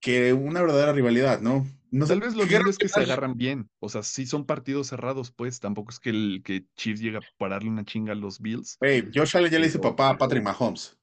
[0.00, 1.66] que una verdadera rivalidad, ¿no?
[1.92, 3.68] No Tal vez lo ¿qué lindo es que se agarran bien.
[3.78, 5.60] O sea, sí son partidos cerrados, pues.
[5.60, 8.78] Tampoco es que el que Chiefs llega a pararle una chinga a los Bills.
[8.80, 10.98] Güey, Josh Allen ya le dice papá a Patrick Mahomes.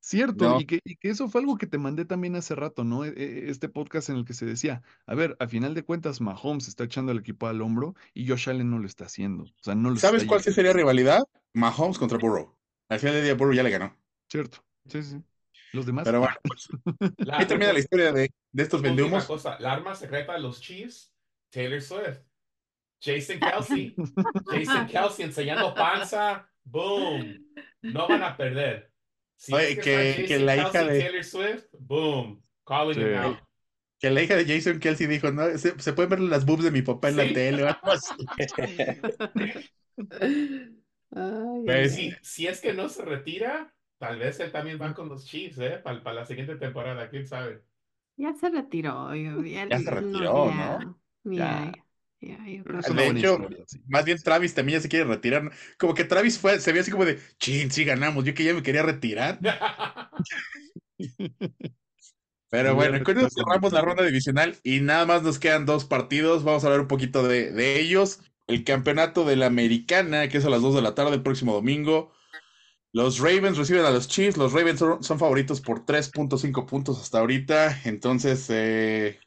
[0.00, 0.60] Cierto, No.
[0.60, 3.04] y que, y que eso fue algo que te mandé también hace rato, ¿no?
[3.04, 6.22] E- e- Este podcast en el que se decía, a ver, a final de cuentas,
[6.22, 9.42] Mahomes está echando al equipo al hombro y Josh Allen no lo está haciendo.
[9.42, 11.24] O sea, no lo ¿Sabes está cuál sería rivalidad?
[11.52, 12.56] Mahomes contra Burrow.
[12.88, 13.94] Al final del día Burrow ya le ganó.
[14.30, 15.16] Cierto, sí, sí.
[15.72, 16.04] Los demás.
[16.04, 16.68] Pero bueno, pues,
[17.32, 19.24] ahí termina la historia de, de estos vendehumos.
[19.24, 21.12] cosa, la arma secreta de los Chiefs,
[21.50, 22.20] Taylor Swift.
[23.00, 23.94] Jason Kelsey.
[24.50, 26.50] Jason Kelsey enseñando panza.
[26.64, 27.46] Boom.
[27.82, 28.92] No van a perder.
[29.36, 32.42] Si Oye, que, que- la hija Kelsey, de- Taylor Swift, boom.
[32.66, 33.00] Calling Sí.
[33.00, 33.38] him out.
[34.00, 36.70] Que la hija de Jason Kelsey dijo, no, se, se pueden ver las boobs de
[36.70, 37.34] mi papá en la Sí.
[37.34, 38.14] tele o algo así.
[41.10, 45.08] Ay, Pues, Si, si es que no se retira, tal vez él también va con
[45.08, 45.78] los Chiefs, ¿eh?
[45.82, 47.62] Para, la siguiente temporada, quién sabe.
[48.16, 49.14] Ya se retiró.
[49.14, 51.00] yo- ya- Ya se no, retiró, ya, ¿no?
[51.24, 51.72] ya,
[52.20, 52.38] Ya.
[52.46, 53.80] yo creo que De hecho, historia, sí.
[53.88, 55.50] más bien Travis también ya se quiere retirar.
[55.78, 58.54] Como que Travis fue, se vio así como de, chin, sí ganamos, yo que ya
[58.54, 59.38] me quería retirar.
[62.50, 66.44] Pero bueno, con eso cerramos la ronda divisional y nada más nos quedan dos partidos.
[66.44, 68.20] Vamos a hablar un poquito de, de ellos.
[68.46, 71.52] El campeonato de la americana, que es a las 2 de la tarde el próximo
[71.52, 72.10] domingo.
[72.92, 74.36] Los Ravens reciben a los Chiefs.
[74.36, 77.82] Los Ravens son, son favoritos por 3.5 puntos hasta ahorita.
[77.84, 79.18] Entonces, eh,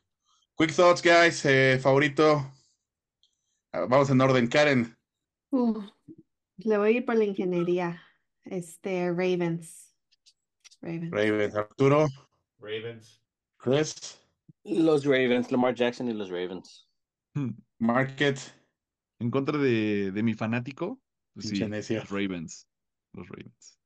[0.58, 1.46] quick thoughts, guys.
[1.46, 2.52] Eh, favorito.
[3.72, 4.48] Ah, Vamos en orden.
[4.48, 4.98] Karen,
[5.54, 5.82] Uh,
[6.58, 8.02] le voy a ir por la ingeniería.
[8.46, 9.94] Este, Ravens.
[10.82, 11.12] Ravens.
[11.12, 12.08] Ravens, Arturo,
[12.58, 13.22] Ravens.
[13.58, 14.18] Chris,
[14.64, 16.88] Los Ravens, Lamar Jackson y los Ravens.
[17.80, 18.40] Market.
[19.20, 21.00] En contra de, de mi fanático,
[21.34, 21.60] pues sí,
[22.10, 22.68] Ravens.
[23.14, 23.80] Los Ravens.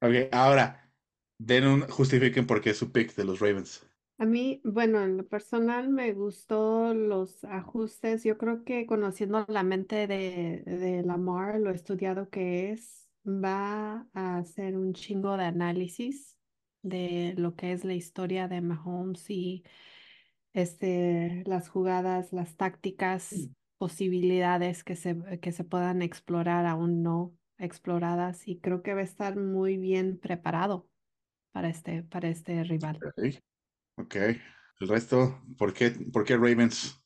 [0.00, 0.90] Ok, ahora,
[1.38, 3.86] den un, justifiquen por qué es su pick de los Ravens.
[4.18, 8.22] A mí, bueno, en lo personal me gustó los ajustes.
[8.22, 14.38] Yo creo que conociendo la mente de, de Lamar, lo estudiado que es, va a
[14.38, 16.36] hacer un chingo de análisis
[16.82, 19.64] de lo que es la historia de Mahomes y
[20.52, 23.34] este, las jugadas, las tácticas,
[23.78, 27.34] posibilidades que se, que se puedan explorar aún no
[27.64, 28.46] exploradas.
[28.48, 30.88] Y creo que va a estar muy bien preparado
[31.52, 32.98] para este, para este rival.
[33.04, 33.42] Ok,
[33.96, 34.16] ok.
[34.80, 37.00] El resto, ¿por qué, por qué Ravens?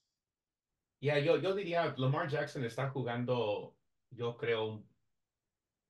[1.01, 3.79] Ya, yo, yo diría, Lamar Jackson está jugando,
[4.11, 4.85] yo creo,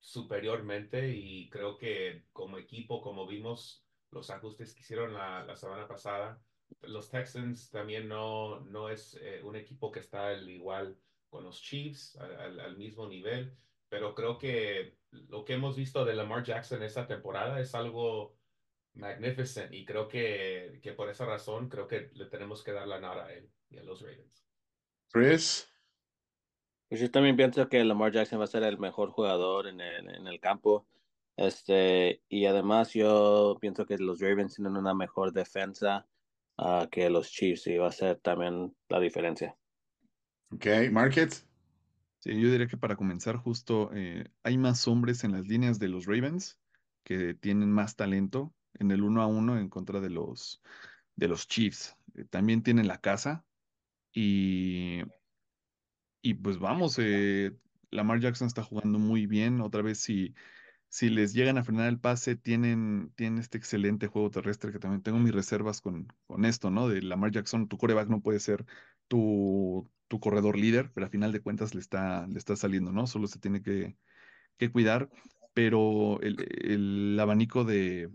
[0.00, 5.86] superiormente y creo que como equipo, como vimos los ajustes que hicieron la, la semana
[5.88, 6.42] pasada,
[6.82, 11.60] los Texans también no, no es eh, un equipo que está al igual con los
[11.62, 13.56] Chiefs, al, al- al mismo nivel,
[13.88, 18.36] pero creo que lo que hemos visto de Lamar Jackson esta temporada es algo
[18.94, 23.00] magnificent y creo que, que por esa razón creo que le tenemos que dar la
[23.00, 24.46] nada a él y a los Ravens.
[25.12, 25.68] Chris,
[26.88, 30.08] Pues yo también pienso que Lamar Jackson va a ser el mejor jugador en el,
[30.14, 30.86] en el campo.
[31.36, 36.08] Este, y además yo pienso que los Ravens tienen una mejor defensa
[36.58, 39.56] ah, que los Chiefs y va a ser también la diferencia.
[40.52, 40.90] ok.
[40.90, 41.47] Market,
[42.28, 45.88] Sí, yo diría que para comenzar justo eh, hay más hombres en las líneas de
[45.88, 46.60] los Ravens
[47.02, 50.62] que tienen más talento en el uno a uno en contra de los
[51.16, 51.96] de los Chiefs.
[52.14, 53.46] Eh, también tienen la casa
[54.12, 55.02] y,
[56.22, 57.56] y pues vamos, eh,
[57.90, 59.60] Lamar Jackson está jugando muy bien.
[59.60, 60.34] Otra vez si,
[60.88, 65.02] si les llegan a frenar el pase, tienen, tienen este excelente juego terrestre que también
[65.04, 66.88] tengo mis reservas con, con esto, ¿no?
[66.88, 68.66] De Lamar Jackson, tu coreback no puede ser
[69.08, 73.06] tu, tu corredor líder, pero a final de cuentas le está, le está saliendo, ¿no?
[73.06, 73.96] Solo se tiene que,
[74.58, 75.10] que cuidar,
[75.54, 78.10] pero el, el abanico de,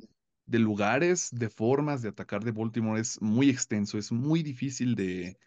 [0.46, 5.38] de lugares, de formas de atacar de Baltimore es muy extenso, es muy difícil de,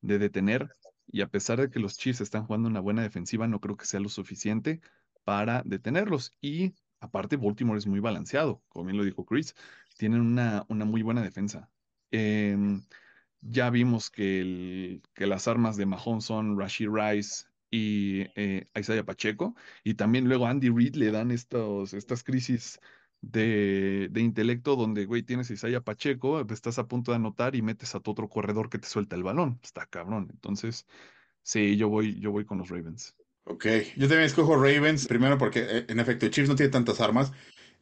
[0.00, 0.70] de detener.
[1.06, 3.86] Y a pesar de que los Chiefs están jugando una buena defensiva, no creo que
[3.86, 4.80] sea lo suficiente
[5.24, 6.32] para detenerlos.
[6.40, 9.54] Y aparte, Baltimore es muy balanceado, como bien lo dijo Chris,
[9.98, 11.70] tienen una, una muy buena defensa.
[12.10, 12.82] Em,
[13.44, 19.04] ya vimos que, el- que las armas de Mahomes son Rashid Rice y eh, Isaiah
[19.04, 19.54] Pacheco,
[19.84, 22.80] y también luego Andy Reid le dan estos, estas crisis
[23.20, 27.62] de, de intelecto donde, güey, tienes a Isaiah Pacheco, estás a punto de anotar y
[27.62, 29.60] metes a tu otro corredor que te suelta el balón.
[29.62, 30.28] Está cabrón.
[30.30, 30.86] Entonces,
[31.42, 33.16] sí, yo voy, yo voy con los Ravens.
[33.44, 33.66] ok.
[33.96, 37.32] Yo también escojo Ravens, primero porque eh, en efecto Chiefs no tiene tantas armas.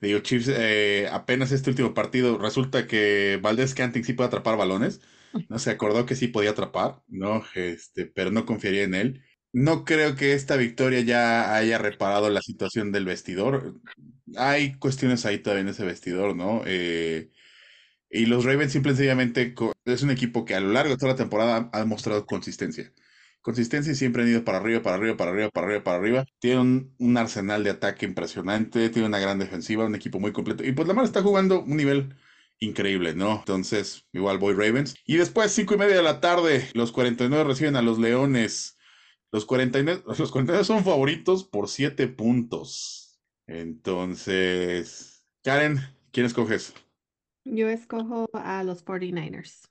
[0.00, 5.00] Digo, Chiefs eh, apenas este último partido resulta que Valdez Canting sí puede atrapar balones.
[5.48, 9.24] No se acordó que sí podía atrapar, no, este, pero no confiaría en él.
[9.52, 13.80] No creo que esta victoria ya haya reparado la situación del vestidor.
[14.36, 16.62] Hay cuestiones ahí todavía en ese vestidor, ¿no?
[16.66, 17.30] Eh,
[18.10, 20.98] y los Ravens simple y sencillamente co- es un equipo que a lo largo de
[20.98, 22.92] toda la temporada ha, mostrado consistencia.
[23.40, 26.24] Consistencia y siempre han ido para arriba, para arriba, para arriba, para arriba, para arriba.
[26.38, 26.60] Tiene
[26.98, 30.64] un, arsenal de ataque impresionante, tiene una gran defensiva, un equipo muy completo.
[30.64, 32.14] Y pues Lamar está jugando un nivel
[32.62, 33.38] increíble, ¿no?
[33.40, 34.94] Entonces, igual voy Ravens.
[35.04, 38.78] Y después, cinco y media de la tarde, los 49 reciben a los Leones.
[39.32, 43.20] Los 49, los 49 son favoritos por 7 puntos.
[43.46, 45.78] Entonces, Karen,
[46.12, 46.74] ¿quién escoges?
[47.44, 49.68] Yo escojo a los 49ers.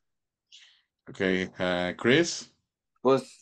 [1.07, 2.53] Ok, ah, Chris.
[3.01, 3.39] Pues,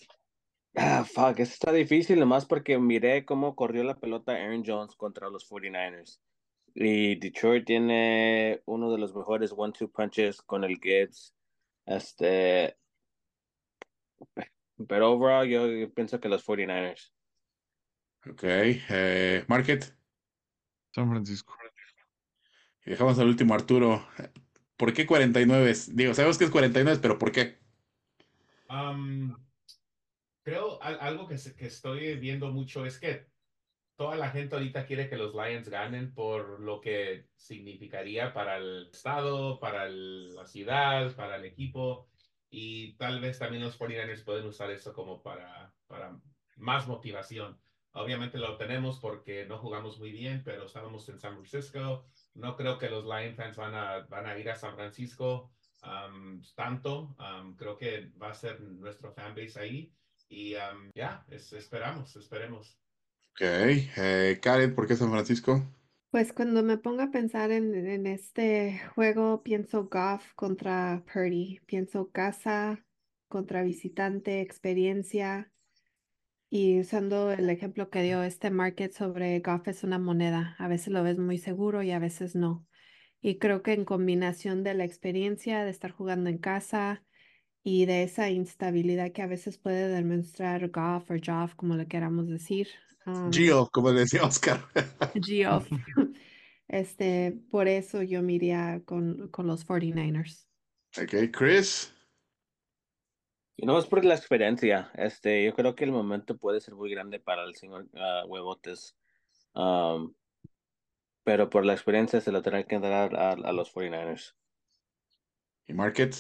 [0.76, 5.30] ah, fuck, eso está difícil nomás porque miré cómo corrió la pelota Aaron Jones contra
[5.30, 6.20] los 49ers.
[6.76, 11.36] Y Detroit tiene uno de los mejores one-two punches con el Gibbs.
[11.86, 12.78] Este,
[14.88, 17.12] pero overall yo, pienso que los 49ers.
[18.30, 18.44] Ok.
[18.44, 19.86] Eh, Market.
[20.94, 21.56] San Francisco.
[22.86, 24.08] Y dejamos al último Arturo.
[24.78, 25.74] ¿Por qué 49?
[25.94, 27.60] Digo, sabemos que es 49, pero ¿por qué?
[28.70, 29.36] Um,
[30.44, 33.28] creo al- algo que, se- que estoy viendo mucho es que
[34.00, 38.88] toda la gente ahorita quiere que los Lions ganen por lo que significaría para el
[38.94, 42.08] estado, para la ciudad, para el equipo
[42.50, 45.76] y tal vez también los 49ers pueden usar eso como para,
[46.56, 47.62] más motivación.
[47.92, 52.06] Obviamente lo tenemos porque no jugamos muy bien, pero estábamos en San Francisco.
[52.36, 55.52] No creo que los Lion fans van a, van a ir a San Francisco
[56.56, 57.18] tanto.
[57.58, 59.94] Creo que va a ser nuestro fanbase ahí.
[60.30, 60.52] Y
[60.96, 62.80] ya, es- esperamos, esperemos.
[63.42, 65.64] Eh, Karen, ¿por qué San Francisco?
[66.12, 72.10] Pues cuando me pongo a pensar en, en este juego, pienso Goff contra Purdy, pienso
[72.12, 72.84] casa
[73.28, 75.52] contra visitante, experiencia.
[76.50, 80.56] Y usando el ejemplo que dio este market sobre Goff es una moneda.
[80.60, 82.68] A veces lo ves muy seguro y a veces no.
[83.22, 87.04] Y creo que en combinación de la experiencia de estar jugando en casa
[87.64, 92.28] y de esa instabilidad que a veces puede demostrar Goff o Joff, como le queramos
[92.28, 92.70] decir.
[93.06, 94.66] Um, Gio, como le decía Oscar.
[95.22, 95.70] Geoff.
[96.72, 100.46] Este, por eso yo me iría con, con los 49ers.
[101.02, 101.32] ok.
[101.32, 101.92] Chris.
[103.58, 104.92] Y no es por la experiencia.
[104.94, 108.96] Este, yo creo que el momento puede ser muy grande para el señor ah, Huevotes.
[109.56, 110.14] Um,
[111.24, 114.36] pero por la experiencia se lo tendrán que dar a, a los 49ers.
[115.68, 116.16] Y Market.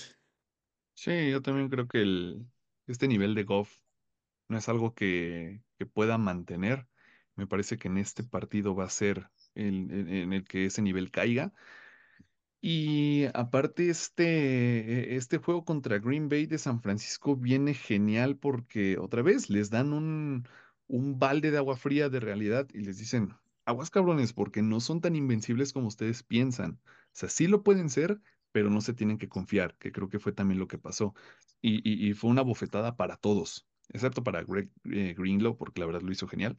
[0.95, 2.45] Sí, yo también creo que el,
[2.87, 3.77] este nivel de Goff
[4.49, 6.87] no es algo que, que pueda mantener.
[7.35, 11.11] Me parece que en este partido va a ser el, en, el que ese nivel
[11.11, 11.53] caiga.
[12.61, 19.21] Y aparte, este, este juego contra Green Bay de San Francisco viene genial porque otra
[19.21, 20.45] vez les dan un,
[20.87, 23.33] un balde de agua fría de realidad y les dicen,
[23.65, 26.81] aguas cabrones, porque no son tan invencibles como ustedes piensan.
[26.85, 28.19] O sea, sí lo pueden ser,
[28.51, 31.13] pero no se tienen que confiar, que creo que fue también lo que pasó.
[31.61, 36.01] Y- y fue una bofetada para todos, excepto para Greg eh, Greenlaw, porque la verdad
[36.01, 36.57] lo hizo genial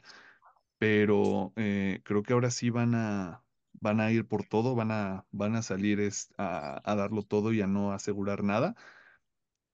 [0.77, 5.27] pero eh, creo que ahora sí van a, van a ir por todo, van a,
[5.31, 8.75] van a salir es- a, a darlo todo y a no asegurar nada.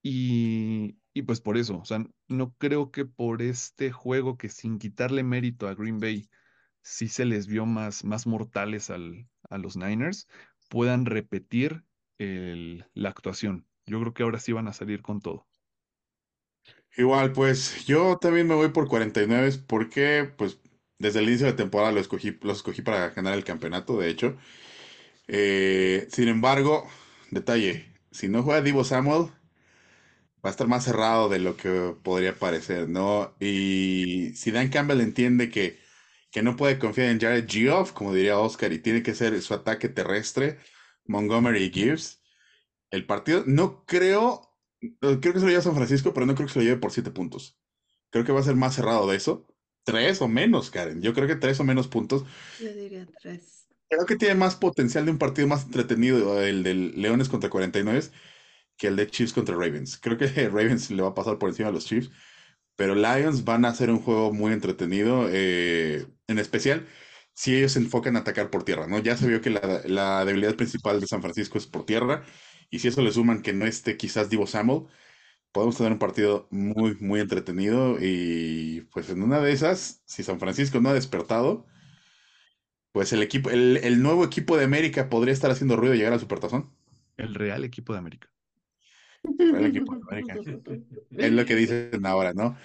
[0.02, 4.78] Y, y pues por eso, o sea, no creo que por este juego que sin
[4.78, 6.28] quitarle mérito a Green Bay,
[6.82, 10.28] sí se les vio más, más mortales al, a los Niners,
[10.70, 11.84] puedan repetir
[12.18, 13.68] el- la actuación.
[13.86, 15.47] Yo creo que ahora sí van a salir con todo.
[16.96, 20.58] Igual, pues yo también me voy por 49 porque, pues,
[20.98, 24.36] desde el inicio de temporada lo escogí, los escogí para ganar el campeonato, de hecho.
[25.28, 26.88] Eh, sin embargo,
[27.30, 29.30] detalle, si no juega Divo Samuel,
[30.44, 33.34] va a estar más cerrado de lo que podría parecer, ¿no?
[33.40, 35.78] Y si Dan Campbell entiende que,
[36.30, 39.54] que no puede confiar en Jared Goff, como diría Oscar, y tiene que ser su
[39.54, 40.58] ataque terrestre,
[41.06, 42.22] Montgomery y Gibbs,
[42.90, 44.47] el partido, no creo,
[44.80, 46.92] creo que se lo lleva San Francisco, pero no creo que se lo lleve por
[46.92, 47.58] siete puntos.
[48.10, 49.46] Creo que va a ser más cerrado de eso.
[49.84, 51.00] Tres o menos, Karen.
[51.02, 52.24] Yo creo que tres o menos puntos.
[52.58, 53.66] Yo diría tres.
[53.88, 58.00] Creo que tiene más potencial de un partido más entretenido el del Leones contra 49
[58.76, 59.98] que el de Chiefs contra Ravens.
[59.98, 62.10] Creo que Ravens le va a pasar por encima a los Chiefs,
[62.76, 66.86] pero Lions van a hacer un juego muy entretenido, eh, en especial
[67.34, 68.98] si ellos se enfocan a atacar por tierra, ¿no?
[68.98, 72.24] Ya se vio que la, la debilidad principal de San Francisco es por tierra,
[72.70, 74.86] y si eso le suman que no esté quizás Divo Samuel,
[75.52, 80.40] podemos tener un partido muy, muy entretenido, y pues en una de esas, si San
[80.40, 81.66] Francisco no ha despertado,
[82.92, 86.12] pues el equipo, el, el nuevo equipo de América podría estar haciendo ruido y llegar
[86.12, 86.70] al Supertazón.
[87.16, 88.28] El real equipo de América.
[89.38, 90.34] El equipo de América.
[91.10, 92.56] Es lo que dicen ahora, ¿no?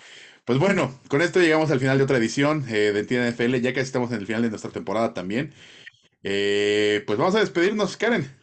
[0.46, 3.74] Pues bueno, con esto llegamos al final de otra edición eh, de Entiende NFL, ya
[3.74, 5.54] que estamos en el final de nuestra temporada también.
[6.22, 8.43] Eh, pues vamos a despedirnos, Karen.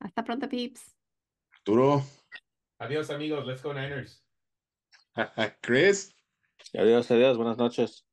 [0.00, 0.96] Hasta pronto, peeps.
[1.52, 2.02] Arturo,
[2.78, 3.46] Adiós, amigos.
[3.46, 4.22] Let's go Niners.
[5.62, 6.14] Chris,
[6.74, 8.06] Adiós, adiós, buenas noches.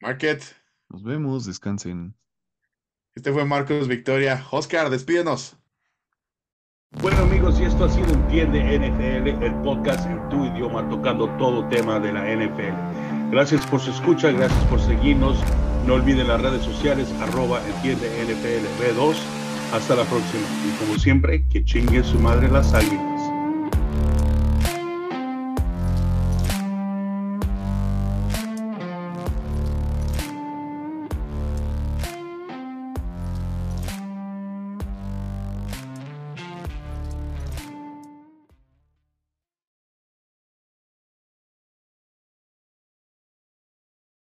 [0.00, 0.42] Market.
[0.90, 2.14] Nos vemos, descansen.
[3.14, 4.44] Este fue Marcos Victoria.
[4.50, 5.56] Oscar, despídenos.
[7.00, 11.66] Bueno amigos, y esto ha sido Entiende NFL, el podcast en tu idioma tocando todo
[11.68, 13.30] tema de la NFL.
[13.30, 15.38] Gracias por su escucha, gracias por seguirnos.
[15.86, 19.43] No olviden las redes sociales, arroba Entiende NFL B2.
[19.74, 20.44] Hasta la próxima.
[20.68, 23.13] Y como siempre, que chingue su madre las águilas.